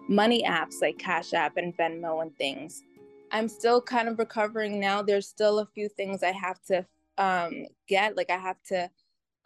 money 0.08 0.42
apps 0.42 0.80
like 0.80 0.98
Cash 0.98 1.34
App 1.34 1.56
and 1.56 1.76
Venmo 1.76 2.22
and 2.22 2.36
things. 2.36 2.82
I'm 3.30 3.48
still 3.48 3.80
kind 3.80 4.08
of 4.08 4.18
recovering 4.18 4.80
now. 4.80 5.02
There's 5.02 5.28
still 5.28 5.58
a 5.58 5.66
few 5.66 5.88
things 5.88 6.22
I 6.22 6.32
have 6.32 6.62
to 6.64 6.86
um, 7.18 7.66
get. 7.86 8.16
Like 8.16 8.30
I 8.30 8.38
have 8.38 8.62
to 8.68 8.90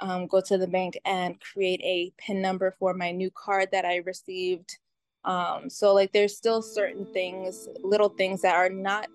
um, 0.00 0.26
go 0.26 0.40
to 0.40 0.58
the 0.58 0.66
bank 0.66 0.98
and 1.04 1.40
create 1.40 1.80
a 1.82 2.12
PIN 2.18 2.40
number 2.40 2.74
for 2.78 2.94
my 2.94 3.10
new 3.10 3.30
card 3.30 3.68
that 3.72 3.84
I 3.84 3.96
received. 3.96 4.78
Um, 5.24 5.68
so 5.68 5.94
like 5.94 6.12
there's 6.12 6.36
still 6.36 6.62
certain 6.62 7.06
things, 7.12 7.68
little 7.82 8.08
things 8.08 8.42
that 8.42 8.54
are 8.54 8.68
not 8.68 9.08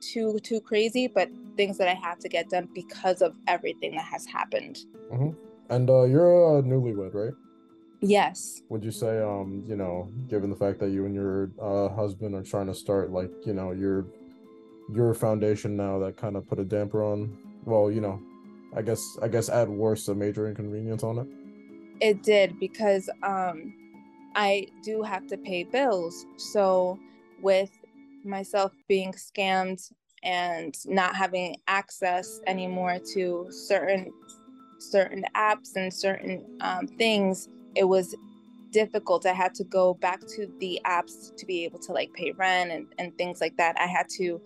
too 0.00 0.38
too 0.42 0.60
crazy, 0.60 1.06
but 1.06 1.30
things 1.56 1.78
that 1.78 1.88
I 1.88 1.94
have 1.94 2.18
to 2.20 2.28
get 2.28 2.50
done 2.50 2.68
because 2.74 3.22
of 3.22 3.34
everything 3.48 3.92
that 3.92 4.04
has 4.04 4.26
happened. 4.26 4.78
Mm-hmm. 5.12 5.30
And 5.70 5.88
uh, 5.88 6.02
you're 6.02 6.58
a 6.58 6.62
newlywed, 6.62 7.14
right? 7.14 7.32
Yes. 8.06 8.60
Would 8.68 8.84
you 8.84 8.90
say, 8.90 9.22
um, 9.22 9.64
you 9.66 9.76
know, 9.76 10.10
given 10.28 10.50
the 10.50 10.56
fact 10.56 10.78
that 10.80 10.90
you 10.90 11.06
and 11.06 11.14
your 11.14 11.50
uh, 11.60 11.88
husband 11.88 12.34
are 12.34 12.42
trying 12.42 12.66
to 12.66 12.74
start, 12.74 13.10
like, 13.10 13.30
you 13.46 13.54
know, 13.54 13.72
your 13.72 14.06
your 14.92 15.14
foundation 15.14 15.74
now, 15.74 15.98
that 16.00 16.18
kind 16.18 16.36
of 16.36 16.46
put 16.46 16.58
a 16.58 16.64
damper 16.64 17.02
on? 17.02 17.34
Well, 17.64 17.90
you 17.90 18.02
know, 18.02 18.20
I 18.76 18.82
guess 18.82 19.02
I 19.22 19.28
guess 19.28 19.48
at 19.48 19.68
worst 19.68 20.08
a 20.10 20.14
major 20.14 20.46
inconvenience 20.46 21.02
on 21.02 21.18
it. 21.18 21.26
It 22.00 22.22
did 22.22 22.60
because 22.60 23.08
um, 23.22 23.72
I 24.34 24.66
do 24.82 25.02
have 25.02 25.26
to 25.28 25.38
pay 25.38 25.64
bills. 25.64 26.26
So 26.36 26.98
with 27.40 27.70
myself 28.22 28.72
being 28.86 29.12
scammed 29.12 29.90
and 30.22 30.76
not 30.84 31.16
having 31.16 31.56
access 31.68 32.40
anymore 32.46 32.98
to 33.14 33.46
certain 33.50 34.12
certain 34.78 35.24
apps 35.34 35.76
and 35.76 35.92
certain 35.92 36.44
um, 36.60 36.86
things 36.86 37.48
it 37.74 37.84
was 37.84 38.14
difficult. 38.70 39.24
I 39.24 39.32
had 39.32 39.54
to 39.54 39.64
go 39.64 39.94
back 39.94 40.20
to 40.36 40.50
the 40.58 40.80
apps 40.84 41.34
to 41.36 41.46
be 41.46 41.64
able 41.64 41.78
to 41.80 41.92
like 41.92 42.12
pay 42.12 42.32
rent 42.32 42.72
and, 42.72 42.86
and 42.98 43.16
things 43.16 43.40
like 43.40 43.56
that. 43.56 43.76
I 43.78 43.86
had 43.86 44.08
to 44.18 44.40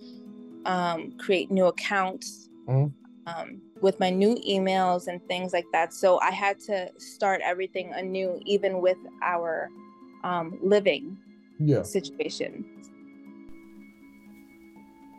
um, 0.66 1.16
create 1.18 1.50
new 1.50 1.66
accounts 1.66 2.48
mm-hmm. 2.68 2.88
um, 3.26 3.62
with 3.80 3.98
my 3.98 4.10
new 4.10 4.36
emails 4.46 5.08
and 5.08 5.26
things 5.28 5.52
like 5.52 5.64
that. 5.72 5.94
So 5.94 6.20
I 6.20 6.30
had 6.30 6.60
to 6.60 6.90
start 6.98 7.40
everything 7.42 7.92
anew, 7.94 8.40
even 8.44 8.80
with 8.80 8.98
our 9.22 9.70
um, 10.24 10.58
living 10.62 11.16
yeah. 11.58 11.82
situation. 11.82 12.64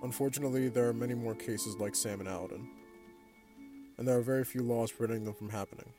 Unfortunately, 0.04 0.69
there 0.69 0.88
are 0.88 0.93
many 0.93 1.13
more 1.13 1.36
cases 1.36 1.76
like 1.78 1.93
Sam 1.95 2.22
and 2.22 2.30
Aladen, 2.30 2.67
and 3.98 4.08
there 4.08 4.17
are 4.17 4.22
very 4.22 4.45
few 4.45 4.62
laws 4.62 4.91
preventing 4.91 5.26
them 5.26 5.34
from 5.34 5.50
happening. 5.50 5.91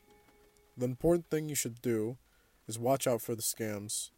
The 0.80 0.86
important 0.86 1.28
thing 1.28 1.50
you 1.50 1.54
should 1.54 1.82
do 1.82 2.16
is 2.66 2.78
watch 2.78 3.06
out 3.06 3.20
for 3.20 3.34
the 3.34 3.42
scams 3.42 4.08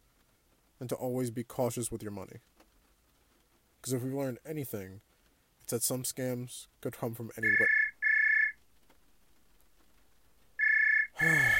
and 0.79 0.87
to 0.87 0.95
always 0.95 1.29
be 1.29 1.43
cautious 1.43 1.91
with 1.91 2.01
your 2.01 2.13
money. 2.13 2.37
Because 3.75 3.91
if 3.91 4.01
we've 4.01 4.13
learned 4.13 4.37
anything, 4.45 5.01
it's 5.59 5.71
that 5.71 5.83
some 5.83 6.03
scams 6.03 6.67
could 6.79 6.97
come 6.97 7.15
from 7.15 7.31
anywhere. 7.37 7.67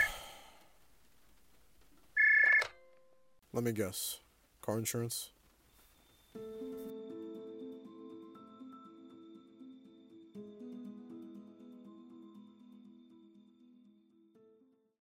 Let 3.52 3.66
me 3.66 3.74
guess. 3.74 4.22
Car 4.62 4.78
insurance? 4.78 5.33